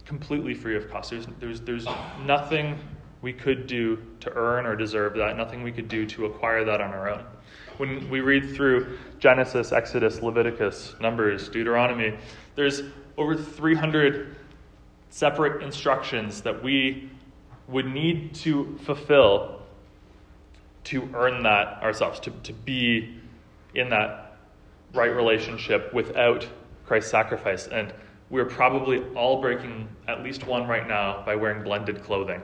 completely 0.06 0.54
free 0.54 0.76
of 0.76 0.88
cost. 0.90 1.10
There's, 1.10 1.26
there's, 1.40 1.60
there's 1.60 1.86
nothing 2.24 2.78
we 3.22 3.32
could 3.32 3.66
do 3.66 3.98
to 4.20 4.32
earn 4.34 4.66
or 4.66 4.76
deserve 4.76 5.14
that, 5.14 5.36
nothing 5.36 5.62
we 5.62 5.72
could 5.72 5.88
do 5.88 6.06
to 6.06 6.26
acquire 6.26 6.64
that 6.64 6.80
on 6.80 6.90
our 6.90 7.10
own. 7.10 7.24
When 7.78 8.08
we 8.08 8.20
read 8.20 8.54
through 8.54 8.98
Genesis, 9.18 9.72
Exodus, 9.72 10.22
Leviticus, 10.22 10.94
Numbers, 11.00 11.48
Deuteronomy, 11.48 12.16
there's 12.54 12.82
over 13.18 13.36
300 13.36 14.36
separate 15.10 15.62
instructions 15.62 16.42
that 16.42 16.62
we 16.62 17.10
would 17.68 17.86
need 17.86 18.34
to 18.34 18.78
fulfill 18.82 19.62
to 20.84 21.08
earn 21.14 21.42
that 21.42 21.82
ourselves, 21.82 22.20
to, 22.20 22.30
to 22.42 22.52
be 22.52 23.18
in 23.74 23.90
that 23.90 24.38
right 24.94 25.14
relationship 25.14 25.92
without 25.92 26.46
Christ's 26.86 27.10
sacrifice. 27.10 27.66
And 27.66 27.92
we're 28.30 28.44
probably 28.44 29.02
all 29.14 29.40
breaking 29.40 29.88
at 30.08 30.22
least 30.22 30.46
one 30.46 30.66
right 30.66 30.86
now 30.86 31.22
by 31.26 31.34
wearing 31.34 31.62
blended 31.62 32.02
clothing. 32.02 32.42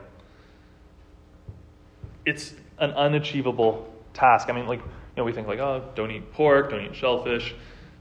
It's 2.24 2.54
an 2.78 2.90
unachievable 2.92 3.92
task. 4.14 4.48
I 4.48 4.52
mean, 4.52 4.66
like, 4.66 4.80
you 4.80 4.86
know, 5.16 5.24
we 5.24 5.32
think 5.32 5.46
like, 5.46 5.58
oh, 5.58 5.90
don't 5.94 6.10
eat 6.10 6.32
pork, 6.32 6.70
don't 6.70 6.84
eat 6.84 6.94
shellfish, 6.94 7.54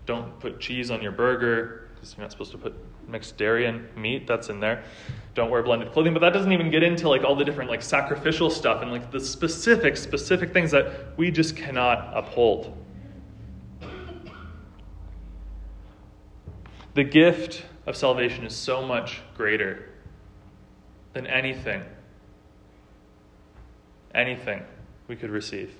don't 0.06 0.40
put 0.40 0.60
cheese 0.60 0.92
on 0.92 1.02
your 1.02 1.12
burger 1.12 1.90
because 1.94 2.16
you're 2.16 2.24
not 2.24 2.32
supposed 2.32 2.52
to 2.52 2.58
put 2.58 2.74
mixed 3.08 3.38
dairy 3.38 3.66
and 3.66 3.96
meat. 3.96 4.26
That's 4.26 4.50
in 4.50 4.60
there. 4.60 4.84
Don't 5.36 5.50
wear 5.50 5.62
blended 5.62 5.92
clothing, 5.92 6.14
but 6.14 6.20
that 6.20 6.34
doesn't 6.34 6.52
even 6.52 6.72
get 6.72 6.84
into 6.84 7.08
like 7.08 7.24
all 7.24 7.36
the 7.36 7.46
different 7.46 7.70
like 7.70 7.82
sacrificial 7.82 8.50
stuff 8.50 8.82
and 8.82 8.92
like 8.92 9.12
the 9.12 9.20
specific, 9.20 9.98
specific 9.98 10.52
things 10.52 10.72
that 10.72 11.18
we 11.18 11.32
just 11.32 11.56
cannot 11.56 12.12
uphold. 12.16 12.76
The 16.94 17.04
gift 17.04 17.64
of 17.86 17.96
salvation 17.96 18.46
is 18.46 18.56
so 18.56 18.86
much 18.86 19.22
greater 19.38 19.90
than 21.14 21.26
anything, 21.28 21.84
anything 24.14 24.64
we 25.08 25.16
could 25.16 25.30
receive. 25.30 25.74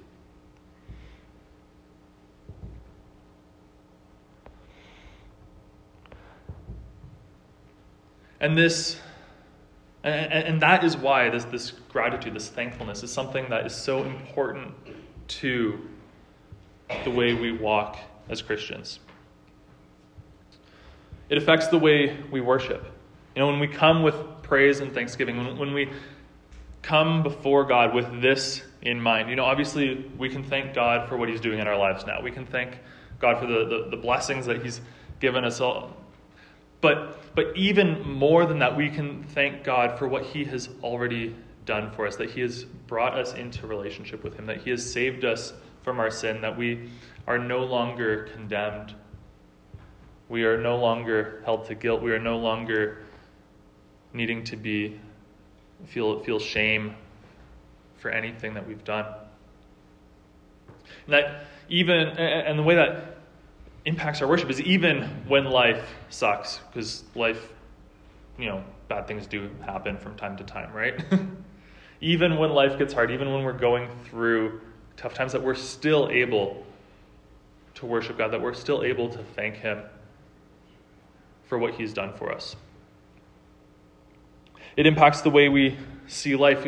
And 8.42 8.58
this, 8.58 9.00
and, 10.04 10.60
that 10.62 10.84
is 10.84 10.98
why 10.98 11.30
this, 11.30 11.44
this 11.46 11.70
gratitude, 11.70 12.34
this 12.34 12.50
thankfulness 12.50 13.04
is 13.04 13.14
something 13.14 13.48
that 13.50 13.68
is 13.68 13.76
so 13.76 14.04
important 14.04 14.74
to 15.28 15.88
the 17.04 17.12
way 17.12 17.36
we 17.36 17.52
walk 17.52 17.98
as 18.28 18.42
Christians. 18.42 19.00
It 21.30 21.38
affects 21.38 21.68
the 21.68 21.78
way 21.78 22.18
we 22.32 22.42
worship. 22.42 22.84
You 23.36 23.42
know, 23.42 23.48
when 23.48 23.60
we 23.60 23.68
come 23.68 24.02
with 24.02 24.16
praise 24.42 24.80
and 24.80 24.92
thanksgiving, 24.92 25.38
when, 25.38 25.58
when 25.58 25.74
we 25.74 25.90
come 26.82 27.24
before 27.24 27.66
God 27.66 27.94
with 27.94 28.22
this 28.22 28.62
in 28.82 29.00
mind, 29.00 29.30
you 29.30 29.36
know, 29.36 29.46
obviously 29.46 30.10
we 30.18 30.30
can 30.30 30.44
thank 30.44 30.74
God 30.74 31.08
for 31.08 31.18
what 31.18 31.30
He's 31.30 31.42
doing 31.42 31.60
in 31.60 31.68
our 31.68 31.78
lives 31.78 32.06
now. 32.06 32.22
We 32.22 32.32
can 32.32 32.46
thank 32.46 32.80
God 33.20 33.40
for 33.40 33.46
the, 33.46 33.66
the, 33.66 33.88
the 33.92 33.98
blessings 33.98 34.46
that 34.48 34.64
He's 34.64 34.82
given 35.20 35.46
us 35.46 35.62
all. 35.62 35.96
But, 36.82 37.36
but 37.36 37.56
even 37.56 38.02
more 38.10 38.46
than 38.46 38.60
that, 38.60 38.76
we 38.76 38.90
can 38.90 39.24
thank 39.24 39.64
God 39.64 40.00
for 40.00 40.08
what 40.08 40.24
He 40.24 40.44
has 40.46 40.70
already 40.82 41.36
done 41.66 41.92
for 41.92 42.08
us, 42.08 42.16
that 42.16 42.32
He 42.32 42.42
has 42.42 42.64
brought 42.64 43.18
us 43.18 43.34
into 43.34 43.68
relationship 43.68 44.24
with 44.24 44.36
Him, 44.36 44.48
that 44.48 44.62
He 44.62 44.72
has 44.72 44.92
saved 44.92 45.24
us 45.24 45.54
from 45.84 46.00
our 46.00 46.10
sin, 46.10 46.42
that 46.42 46.58
we 46.58 46.90
are 47.28 47.38
no 47.38 47.64
longer 47.64 48.24
condemned 48.34 48.96
we 50.32 50.46
are 50.46 50.58
no 50.58 50.78
longer 50.78 51.42
held 51.44 51.66
to 51.66 51.76
guilt. 51.76 52.02
We 52.02 52.14
are 52.14 52.20
no 52.20 52.38
longer 52.38 53.04
needing 54.14 54.46
to 54.46 54.56
be 54.56 54.98
feel 55.88 56.20
feel 56.24 56.40
shame 56.40 56.96
for 57.98 58.10
anything 58.10 58.54
that 58.54 58.68
we've 58.68 58.84
done. 58.84 59.06
And 61.06 61.14
that 61.14 61.46
even 61.70 62.00
and 62.00 62.58
the 62.58 62.64
way 62.64 62.76
that 62.76 63.18
impacts 63.86 64.22
our 64.22 64.28
worship 64.28 64.50
is 64.50 64.62
even 64.62 65.04
when 65.28 65.46
life 65.46 65.96
sucks, 66.10 66.60
because 66.72 67.04
life, 67.16 67.52
you 68.38 68.46
know, 68.46 68.64
bad 68.88 69.08
things 69.08 69.26
do 69.26 69.50
happen 69.66 69.98
from 69.98 70.16
time 70.16 70.38
to 70.38 70.44
time, 70.44 70.72
right? 70.74 71.04
even 72.02 72.38
when 72.38 72.52
life 72.52 72.78
gets 72.78 72.94
hard, 72.94 73.12
even 73.12 73.32
when 73.34 73.44
we're 73.44 73.54
going 73.54 73.90
through 74.06 74.62
tough 74.98 75.14
times, 75.14 75.32
that 75.32 75.42
we're 75.42 75.56
still 75.56 76.10
able 76.12 76.64
to 77.76 77.86
worship 77.86 78.18
God, 78.18 78.32
that 78.32 78.42
we're 78.42 78.54
still 78.54 78.84
able 78.84 79.10
to 79.10 79.24
thank 79.36 79.56
Him 79.56 79.82
for 81.52 81.58
what 81.58 81.74
he's 81.74 81.92
done 81.92 82.14
for 82.14 82.32
us. 82.32 82.56
It 84.78 84.86
impacts 84.86 85.22
the 85.22 85.30
way 85.30 85.50
we 85.50 85.78
see 86.08 86.36
life. 86.36 86.66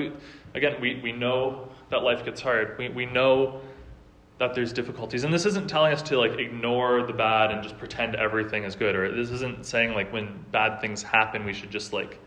Again, 0.54 0.80
we, 0.82 1.00
we 1.02 1.12
know 1.12 1.70
that 1.89 2.04
life 2.04 2.26
gets 2.26 2.42
hard. 2.42 2.78
We, 2.78 2.89
we 2.89 3.06
know 3.06 3.62
that 4.39 4.54
there's 4.54 4.74
difficulties. 4.74 5.24
And 5.24 5.34
this 5.34 5.46
isn't 5.46 5.70
telling 5.70 5.94
us 5.94 6.02
to 6.04 6.18
like 6.18 6.38
ignore 6.39 7.04
the 7.04 7.13
bad 7.13 7.52
and 7.52 7.63
just 7.63 7.78
pretend 7.78 8.16
everything 8.16 8.63
is 8.63 8.76
good. 8.76 8.96
Or 8.96 9.16
this 9.16 9.30
isn't 9.30 9.66
saying 9.66 9.94
like 9.94 10.12
when 10.12 10.44
bad 10.52 10.82
things 10.82 11.04
happen, 11.04 11.46
we 11.46 11.54
should 11.54 11.72
just 11.72 11.94
like 11.94 12.20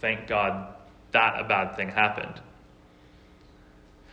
thank 0.00 0.26
God 0.26 0.74
that 1.12 1.40
a 1.40 1.44
bad 1.44 1.76
thing 1.76 1.88
happened. 1.88 2.40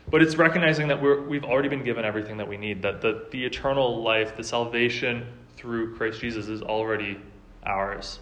But 0.10 0.22
it's 0.22 0.36
recognizing 0.36 0.88
that 0.90 1.02
we're, 1.02 1.22
we've 1.22 1.46
already 1.46 1.70
been 1.70 1.84
given 1.84 2.06
everything 2.06 2.38
that 2.38 2.48
we 2.48 2.58
need, 2.58 2.82
that 2.82 3.02
the, 3.02 3.28
the 3.32 3.46
eternal 3.46 4.04
life, 4.04 4.36
the 4.36 4.44
salvation 4.44 5.26
through 5.56 5.96
Christ 5.96 6.20
Jesus 6.20 6.48
is 6.48 6.62
already 6.62 7.20
ours. 7.64 8.20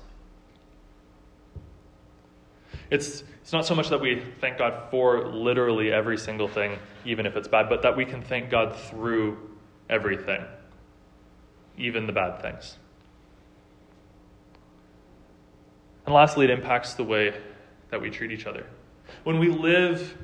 It's, 2.90 3.24
it's 3.42 3.54
not 3.54 3.66
so 3.66 3.76
much 3.76 3.90
that 3.90 4.02
we 4.02 4.24
thank 4.42 4.58
God 4.58 4.90
for 4.90 5.28
literally 5.28 5.92
every 5.92 6.18
single 6.18 6.48
thing, 6.48 6.80
even 7.06 7.26
if 7.26 7.36
it's 7.36 7.48
bad, 7.48 7.70
but 7.70 7.84
that 7.84 7.96
we 7.96 8.06
can 8.06 8.22
thank 8.22 8.50
God 8.50 8.76
through 8.76 9.38
everything, 9.90 10.44
even 11.78 12.08
the 12.08 12.14
bad 12.14 12.42
things. 12.42 12.78
And 16.06 16.16
lastly, 16.16 16.46
it 16.46 16.52
impacts 16.52 16.96
the 16.96 17.04
way 17.04 17.36
that 17.92 18.02
we 18.02 18.10
treat 18.10 18.32
each 18.32 18.48
other. 18.48 18.66
When 19.24 19.38
we 19.38 19.50
live 19.50 20.18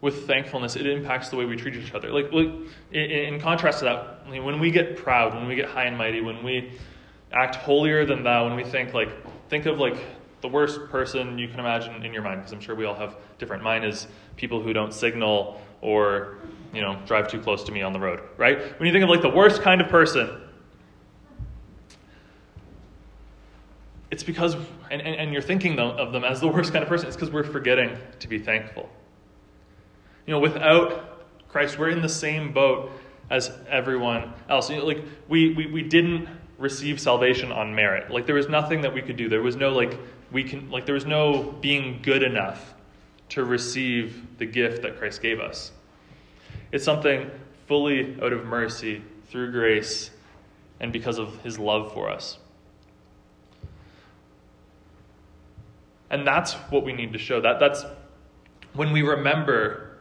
with 0.00 0.26
thankfulness, 0.26 0.76
it 0.76 0.86
impacts 0.86 1.28
the 1.28 1.36
way 1.36 1.44
we 1.44 1.56
treat 1.56 1.74
each 1.74 1.94
other. 1.94 2.12
Like, 2.12 2.32
like 2.32 2.48
in, 2.92 3.10
in 3.10 3.40
contrast 3.40 3.80
to 3.80 3.84
that, 3.84 4.42
when 4.42 4.58
we 4.58 4.72
get 4.72 4.96
proud, 4.96 5.34
when 5.34 5.46
we 5.46 5.54
get 5.54 5.68
high 5.68 5.84
and 5.84 5.96
mighty, 5.96 6.20
when 6.20 6.42
we 6.42 6.72
act 7.32 7.56
holier 7.56 8.04
than 8.04 8.22
thou, 8.22 8.46
when 8.46 8.56
we 8.56 8.64
think 8.64 8.92
like, 8.92 9.08
think 9.48 9.66
of 9.66 9.78
like 9.78 9.96
the 10.42 10.48
worst 10.48 10.80
person 10.90 11.38
you 11.38 11.48
can 11.48 11.60
imagine 11.60 12.04
in 12.04 12.12
your 12.12 12.22
mind, 12.22 12.40
because 12.40 12.52
I'm 12.52 12.60
sure 12.60 12.74
we 12.74 12.84
all 12.84 12.94
have 12.94 13.16
different. 13.38 13.62
Mine 13.62 13.84
is 13.84 14.06
people 14.36 14.60
who 14.60 14.72
don't 14.72 14.92
signal 14.92 15.60
or, 15.80 16.38
you 16.72 16.80
know, 16.80 17.00
drive 17.06 17.28
too 17.28 17.40
close 17.40 17.64
to 17.64 17.72
me 17.72 17.82
on 17.82 17.92
the 17.92 18.00
road, 18.00 18.20
right? 18.36 18.78
When 18.78 18.86
you 18.86 18.92
think 18.92 19.04
of 19.04 19.10
like 19.10 19.22
the 19.22 19.30
worst 19.30 19.62
kind 19.62 19.80
of 19.80 19.88
person, 19.88 20.42
it's 24.10 24.22
because, 24.22 24.54
and, 24.90 25.00
and, 25.02 25.16
and 25.16 25.32
you're 25.32 25.42
thinking 25.42 25.78
of 25.78 26.12
them 26.12 26.24
as 26.24 26.40
the 26.40 26.48
worst 26.48 26.72
kind 26.72 26.82
of 26.82 26.88
person, 26.88 27.06
it's 27.06 27.16
because 27.16 27.30
we're 27.30 27.44
forgetting 27.44 27.96
to 28.20 28.28
be 28.28 28.38
thankful. 28.38 28.88
You 30.26 30.32
know, 30.32 30.40
without 30.40 31.26
Christ, 31.48 31.78
we're 31.78 31.90
in 31.90 32.02
the 32.02 32.08
same 32.08 32.52
boat 32.52 32.90
as 33.30 33.50
everyone 33.68 34.32
else. 34.48 34.70
You 34.70 34.76
know, 34.76 34.84
like 34.84 35.02
we, 35.28 35.54
we, 35.54 35.66
we 35.66 35.82
didn't 35.82 36.28
receive 36.58 37.00
salvation 37.00 37.52
on 37.52 37.74
merit. 37.74 38.10
Like 38.10 38.26
there 38.26 38.34
was 38.34 38.48
nothing 38.48 38.80
that 38.82 38.92
we 38.92 39.02
could 39.02 39.16
do. 39.16 39.28
There 39.28 39.42
was 39.42 39.56
no 39.56 39.70
like 39.70 39.98
we 40.32 40.44
can 40.44 40.70
like 40.70 40.86
there 40.86 40.94
was 40.94 41.06
no 41.06 41.42
being 41.60 42.00
good 42.02 42.22
enough 42.22 42.74
to 43.30 43.44
receive 43.44 44.38
the 44.38 44.46
gift 44.46 44.82
that 44.82 44.98
Christ 44.98 45.20
gave 45.20 45.40
us. 45.40 45.72
It's 46.72 46.84
something 46.84 47.30
fully 47.66 48.16
out 48.22 48.32
of 48.32 48.44
mercy 48.44 49.02
through 49.28 49.52
grace 49.52 50.10
and 50.80 50.92
because 50.92 51.18
of 51.18 51.40
his 51.42 51.58
love 51.58 51.92
for 51.92 52.08
us. 52.08 52.38
And 56.10 56.26
that's 56.26 56.54
what 56.70 56.84
we 56.84 56.92
need 56.92 57.12
to 57.12 57.18
show. 57.18 57.40
That 57.40 57.58
that's 57.58 57.84
when 58.74 58.92
we 58.92 59.02
remember 59.02 59.98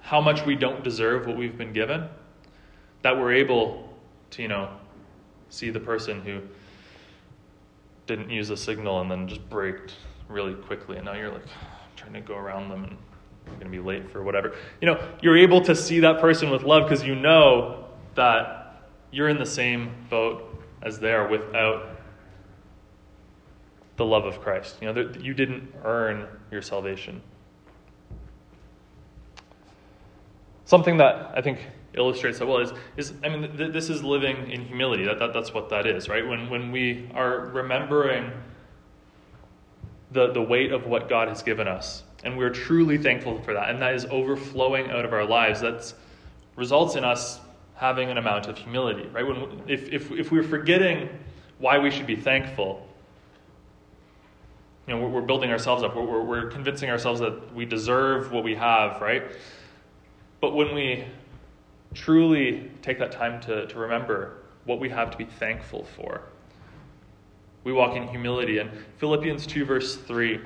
how 0.00 0.20
much 0.20 0.44
we 0.44 0.54
don't 0.54 0.82
deserve 0.82 1.26
what 1.26 1.36
we've 1.36 1.56
been 1.56 1.72
given, 1.72 2.08
that 3.02 3.16
we're 3.16 3.32
able 3.32 3.92
to, 4.30 4.42
you 4.42 4.48
know, 4.48 4.68
see 5.48 5.70
the 5.70 5.80
person 5.80 6.20
who 6.20 6.40
didn't 8.06 8.30
use 8.30 8.50
a 8.50 8.56
signal 8.56 9.00
and 9.00 9.10
then 9.10 9.28
just 9.28 9.48
braked 9.48 9.94
really 10.28 10.54
quickly, 10.54 10.96
and 10.96 11.04
now 11.04 11.14
you're 11.14 11.30
like 11.30 11.46
trying 11.96 12.12
to 12.12 12.20
go 12.20 12.36
around 12.36 12.68
them 12.68 12.84
and 12.84 12.96
you're 13.46 13.56
going 13.56 13.72
to 13.72 13.78
be 13.78 13.80
late 13.80 14.10
for 14.10 14.22
whatever. 14.22 14.54
You 14.80 14.86
know, 14.86 15.08
you're 15.22 15.36
able 15.36 15.60
to 15.62 15.74
see 15.74 16.00
that 16.00 16.20
person 16.20 16.50
with 16.50 16.62
love 16.62 16.88
because 16.88 17.04
you 17.04 17.14
know 17.14 17.86
that 18.14 18.82
you're 19.10 19.28
in 19.28 19.38
the 19.38 19.46
same 19.46 19.90
boat 20.10 20.62
as 20.82 20.98
they 20.98 21.12
are 21.12 21.28
without 21.28 21.90
the 23.96 24.04
love 24.04 24.24
of 24.24 24.40
Christ. 24.40 24.76
You 24.80 24.92
know, 24.92 25.12
you 25.20 25.34
didn't 25.34 25.72
earn 25.84 26.26
your 26.50 26.62
salvation. 26.62 27.22
Something 30.66 30.96
that 30.96 31.32
I 31.34 31.40
think 31.40 31.60
illustrates 31.94 32.40
that 32.40 32.46
well 32.46 32.58
is, 32.58 32.72
is 32.96 33.12
I 33.24 33.28
mean, 33.28 33.56
th- 33.56 33.72
this 33.72 33.88
is 33.88 34.02
living 34.02 34.50
in 34.50 34.64
humility. 34.64 35.04
That, 35.04 35.18
that, 35.20 35.32
that's 35.32 35.54
what 35.54 35.70
that 35.70 35.86
is, 35.86 36.08
right? 36.08 36.26
When, 36.26 36.50
when 36.50 36.72
we 36.72 37.08
are 37.14 37.46
remembering 37.46 38.32
the, 40.10 40.32
the 40.32 40.42
weight 40.42 40.72
of 40.72 40.86
what 40.86 41.08
God 41.08 41.28
has 41.28 41.42
given 41.42 41.68
us, 41.68 42.02
and 42.24 42.36
we're 42.36 42.50
truly 42.50 42.98
thankful 42.98 43.40
for 43.42 43.54
that, 43.54 43.70
and 43.70 43.80
that 43.80 43.94
is 43.94 44.04
overflowing 44.06 44.90
out 44.90 45.04
of 45.04 45.12
our 45.12 45.24
lives, 45.24 45.60
that 45.60 45.94
results 46.56 46.96
in 46.96 47.04
us 47.04 47.40
having 47.76 48.10
an 48.10 48.18
amount 48.18 48.48
of 48.48 48.58
humility, 48.58 49.06
right? 49.12 49.26
When, 49.26 49.62
if, 49.68 49.88
if, 49.90 50.10
if 50.10 50.32
we're 50.32 50.42
forgetting 50.42 51.08
why 51.58 51.78
we 51.78 51.92
should 51.92 52.06
be 52.06 52.16
thankful, 52.16 52.86
you 54.88 54.94
know, 54.94 55.00
we're, 55.00 55.08
we're 55.08 55.26
building 55.26 55.50
ourselves 55.50 55.84
up. 55.84 55.94
We're, 55.94 56.22
we're 56.22 56.50
convincing 56.50 56.90
ourselves 56.90 57.20
that 57.20 57.54
we 57.54 57.64
deserve 57.64 58.32
what 58.32 58.42
we 58.42 58.56
have, 58.56 59.00
right? 59.00 59.22
But 60.46 60.54
when 60.54 60.76
we 60.76 61.04
truly 61.92 62.70
take 62.80 63.00
that 63.00 63.10
time 63.10 63.40
to, 63.40 63.66
to 63.66 63.78
remember 63.80 64.44
what 64.64 64.78
we 64.78 64.88
have 64.90 65.10
to 65.10 65.18
be 65.18 65.24
thankful 65.24 65.82
for, 65.82 66.22
we 67.64 67.72
walk 67.72 67.96
in 67.96 68.06
humility. 68.06 68.58
And 68.58 68.70
Philippians 68.98 69.44
2, 69.44 69.64
verse 69.64 69.96
3, 69.96 70.40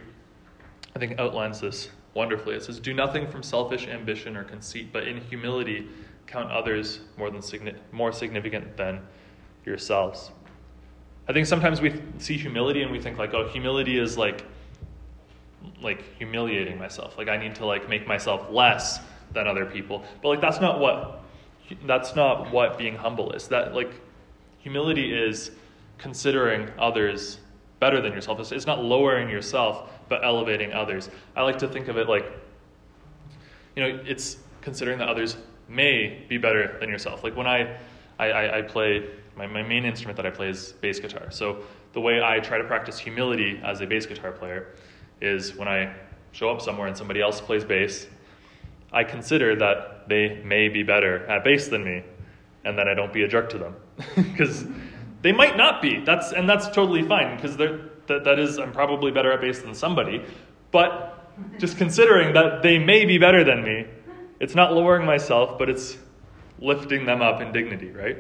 I 0.96 0.98
think 0.98 1.18
outlines 1.18 1.60
this 1.60 1.90
wonderfully. 2.14 2.54
It 2.54 2.62
says, 2.62 2.80
Do 2.80 2.94
nothing 2.94 3.30
from 3.30 3.42
selfish 3.42 3.88
ambition 3.88 4.38
or 4.38 4.44
conceit, 4.44 4.88
but 4.90 5.06
in 5.06 5.20
humility 5.20 5.86
count 6.26 6.50
others 6.50 7.00
more, 7.18 7.30
than, 7.30 7.42
more 7.92 8.10
significant 8.10 8.78
than 8.78 9.02
yourselves. 9.66 10.30
I 11.28 11.34
think 11.34 11.46
sometimes 11.46 11.82
we 11.82 12.00
see 12.16 12.38
humility 12.38 12.80
and 12.80 12.90
we 12.90 13.00
think 13.02 13.18
like, 13.18 13.34
oh, 13.34 13.48
humility 13.48 13.98
is 13.98 14.16
like 14.16 14.46
like 15.82 16.02
humiliating 16.16 16.78
myself. 16.78 17.18
Like 17.18 17.28
I 17.28 17.36
need 17.36 17.54
to 17.56 17.66
like 17.66 17.86
make 17.86 18.06
myself 18.06 18.50
less 18.50 18.98
than 19.32 19.46
other 19.46 19.66
people. 19.66 20.04
But 20.22 20.28
like 20.28 20.40
that's 20.40 20.60
not 20.60 20.80
what 20.80 21.22
that's 21.86 22.16
not 22.16 22.50
what 22.52 22.78
being 22.78 22.96
humble 22.96 23.32
is. 23.32 23.48
That 23.48 23.74
like 23.74 23.92
humility 24.58 25.12
is 25.12 25.50
considering 25.98 26.70
others 26.78 27.38
better 27.78 28.00
than 28.00 28.12
yourself. 28.12 28.52
It's, 28.52 28.66
not 28.66 28.82
lowering 28.84 29.30
yourself, 29.30 29.90
but 30.08 30.24
elevating 30.24 30.72
others. 30.72 31.08
I 31.34 31.42
like 31.42 31.58
to 31.58 31.68
think 31.68 31.88
of 31.88 31.96
it 31.96 32.08
like 32.08 32.26
you 33.76 33.82
know, 33.82 34.00
it's 34.04 34.36
considering 34.60 34.98
that 34.98 35.08
others 35.08 35.36
may 35.68 36.24
be 36.28 36.36
better 36.36 36.76
than 36.80 36.88
yourself. 36.88 37.24
Like 37.24 37.36
when 37.36 37.46
I 37.46 37.76
I, 38.18 38.58
I, 38.58 38.62
play 38.62 39.08
my, 39.34 39.46
my 39.46 39.62
main 39.62 39.86
instrument 39.86 40.14
that 40.18 40.26
I 40.26 40.30
play 40.30 40.50
is 40.50 40.72
bass 40.82 41.00
guitar. 41.00 41.30
So 41.30 41.62
the 41.94 42.00
way 42.02 42.22
I 42.22 42.38
try 42.38 42.58
to 42.58 42.64
practice 42.64 42.98
humility 42.98 43.58
as 43.64 43.80
a 43.80 43.86
bass 43.86 44.04
guitar 44.04 44.30
player 44.30 44.74
is 45.22 45.56
when 45.56 45.68
I 45.68 45.94
show 46.32 46.50
up 46.50 46.60
somewhere 46.60 46.86
and 46.86 46.94
somebody 46.94 47.22
else 47.22 47.40
plays 47.40 47.64
bass 47.64 48.06
I 48.92 49.05
consider 49.05 49.57
that 49.57 50.09
they 50.09 50.42
may 50.44 50.68
be 50.68 50.83
better 50.83 51.26
at 51.26 51.44
bass 51.44 51.68
than 51.68 51.85
me, 51.85 52.03
and 52.64 52.79
then 52.79 52.88
I 52.88 52.94
don't 52.94 53.12
be 53.12 53.22
a 53.22 53.29
jerk 53.29 53.50
to 53.50 53.59
them. 53.59 53.76
Because 54.16 54.66
they 55.22 55.33
might 55.33 55.57
not 55.57 55.83
be. 55.83 56.00
That's, 56.00 56.33
and 56.33 56.48
that's 56.48 56.66
totally 56.68 57.03
fine, 57.03 57.37
because 57.37 57.57
that, 57.59 58.07
that 58.07 58.38
is, 58.38 58.59
I'm 58.59 58.72
probably 58.72 59.11
better 59.11 59.33
at 59.33 59.40
bass 59.40 59.61
than 59.61 59.74
somebody. 59.74 60.24
But 60.70 61.16
just 61.59 61.79
considering 61.79 62.35
that 62.35 62.62
they 62.62 62.79
may 62.79 63.05
be 63.05 63.18
better 63.18 63.44
than 63.44 63.62
me, 63.62 63.87
it's 64.40 64.55
not 64.55 64.72
lowering 64.72 65.07
myself, 65.07 65.59
but 65.59 65.68
it's 65.68 65.98
lifting 66.59 67.07
them 67.07 67.22
up 67.22 67.40
in 67.40 67.53
dignity, 67.53 67.90
right? 67.90 68.18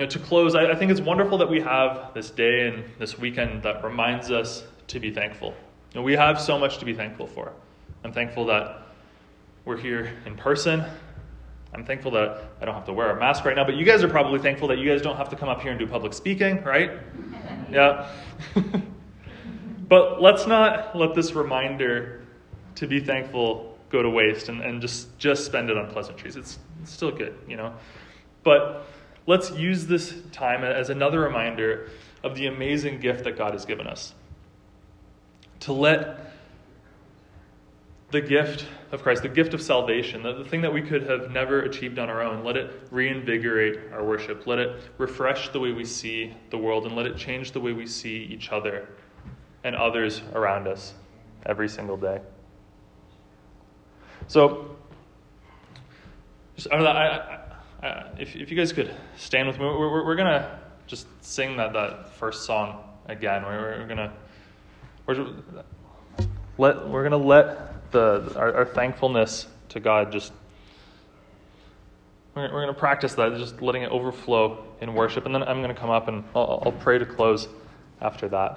You 0.00 0.06
know, 0.06 0.10
to 0.12 0.18
close, 0.18 0.54
I, 0.54 0.70
I 0.70 0.74
think 0.76 0.90
it's 0.90 1.02
wonderful 1.02 1.36
that 1.36 1.50
we 1.50 1.60
have 1.60 2.14
this 2.14 2.30
day 2.30 2.68
and 2.68 2.84
this 2.98 3.18
weekend 3.18 3.64
that 3.64 3.84
reminds 3.84 4.30
us 4.30 4.64
to 4.86 4.98
be 4.98 5.10
thankful. 5.10 5.48
You 5.92 6.00
know, 6.00 6.02
we 6.02 6.14
have 6.14 6.40
so 6.40 6.58
much 6.58 6.78
to 6.78 6.86
be 6.86 6.94
thankful 6.94 7.26
for. 7.26 7.52
I'm 8.02 8.10
thankful 8.10 8.46
that 8.46 8.80
we're 9.66 9.76
here 9.76 10.10
in 10.24 10.36
person. 10.38 10.82
I'm 11.74 11.84
thankful 11.84 12.12
that 12.12 12.44
I 12.62 12.64
don't 12.64 12.74
have 12.74 12.86
to 12.86 12.94
wear 12.94 13.10
a 13.10 13.20
mask 13.20 13.44
right 13.44 13.54
now, 13.54 13.62
but 13.62 13.74
you 13.74 13.84
guys 13.84 14.02
are 14.02 14.08
probably 14.08 14.38
thankful 14.38 14.68
that 14.68 14.78
you 14.78 14.90
guys 14.90 15.02
don't 15.02 15.18
have 15.18 15.28
to 15.28 15.36
come 15.36 15.50
up 15.50 15.60
here 15.60 15.70
and 15.70 15.78
do 15.78 15.86
public 15.86 16.14
speaking, 16.14 16.64
right? 16.64 16.92
yeah. 17.70 18.10
but 19.86 20.22
let's 20.22 20.46
not 20.46 20.96
let 20.96 21.14
this 21.14 21.34
reminder 21.34 22.24
to 22.76 22.86
be 22.86 23.00
thankful 23.00 23.78
go 23.90 24.00
to 24.00 24.08
waste 24.08 24.48
and, 24.48 24.62
and 24.62 24.80
just, 24.80 25.18
just 25.18 25.44
spend 25.44 25.68
it 25.68 25.76
on 25.76 25.90
pleasantries. 25.90 26.36
It's, 26.36 26.58
it's 26.80 26.90
still 26.90 27.10
good, 27.10 27.36
you 27.46 27.58
know? 27.58 27.74
But 28.42 28.86
let's 29.26 29.50
use 29.52 29.86
this 29.86 30.14
time 30.32 30.64
as 30.64 30.90
another 30.90 31.20
reminder 31.20 31.90
of 32.22 32.34
the 32.34 32.46
amazing 32.46 33.00
gift 33.00 33.24
that 33.24 33.36
God 33.36 33.52
has 33.52 33.64
given 33.64 33.86
us. 33.86 34.14
To 35.60 35.72
let 35.72 36.32
the 38.10 38.20
gift 38.20 38.66
of 38.92 39.02
Christ, 39.02 39.22
the 39.22 39.28
gift 39.28 39.54
of 39.54 39.62
salvation, 39.62 40.22
the, 40.22 40.32
the 40.32 40.44
thing 40.44 40.62
that 40.62 40.72
we 40.72 40.82
could 40.82 41.02
have 41.04 41.30
never 41.30 41.60
achieved 41.60 41.98
on 41.98 42.10
our 42.10 42.22
own, 42.22 42.44
let 42.44 42.56
it 42.56 42.88
reinvigorate 42.90 43.92
our 43.92 44.04
worship. 44.04 44.46
Let 44.46 44.58
it 44.58 44.80
refresh 44.98 45.50
the 45.50 45.60
way 45.60 45.72
we 45.72 45.84
see 45.84 46.34
the 46.50 46.58
world, 46.58 46.86
and 46.86 46.96
let 46.96 47.06
it 47.06 47.16
change 47.16 47.52
the 47.52 47.60
way 47.60 47.72
we 47.72 47.86
see 47.86 48.28
each 48.30 48.50
other 48.50 48.88
and 49.62 49.76
others 49.76 50.22
around 50.34 50.66
us 50.66 50.94
every 51.46 51.68
single 51.68 51.96
day. 51.96 52.20
So, 54.26 54.76
just, 56.56 56.68
I, 56.72 56.78
I, 56.78 57.39
uh, 57.82 58.04
if, 58.18 58.36
if 58.36 58.50
you 58.50 58.56
guys 58.56 58.72
could 58.72 58.94
stand 59.16 59.48
with 59.48 59.58
me, 59.58 59.64
we're, 59.64 59.90
we're, 59.90 60.06
we're 60.06 60.16
going 60.16 60.32
to 60.32 60.58
just 60.90 61.06
sing 61.24 61.56
that, 61.56 61.72
that 61.72 62.12
first 62.14 62.44
song 62.44 62.82
again. 63.06 63.42
We're, 63.44 63.78
we're 63.78 63.86
gonna 63.86 64.12
we're, 65.06 65.26
let 66.58 66.88
we're 66.88 67.02
gonna 67.04 67.16
let 67.16 67.90
the 67.92 68.32
our, 68.36 68.54
our 68.54 68.64
thankfulness 68.64 69.46
to 69.70 69.80
God 69.80 70.10
just 70.10 70.32
we're, 72.34 72.52
we're 72.52 72.60
gonna 72.60 72.74
practice 72.74 73.14
that, 73.14 73.36
just 73.36 73.62
letting 73.62 73.82
it 73.82 73.90
overflow 73.90 74.64
in 74.80 74.94
worship, 74.94 75.26
and 75.26 75.34
then 75.34 75.44
I'm 75.44 75.60
gonna 75.60 75.74
come 75.74 75.90
up 75.90 76.08
and 76.08 76.24
I'll, 76.34 76.62
I'll 76.66 76.72
pray 76.72 76.98
to 76.98 77.06
close 77.06 77.48
after 78.00 78.28
that. 78.28 78.48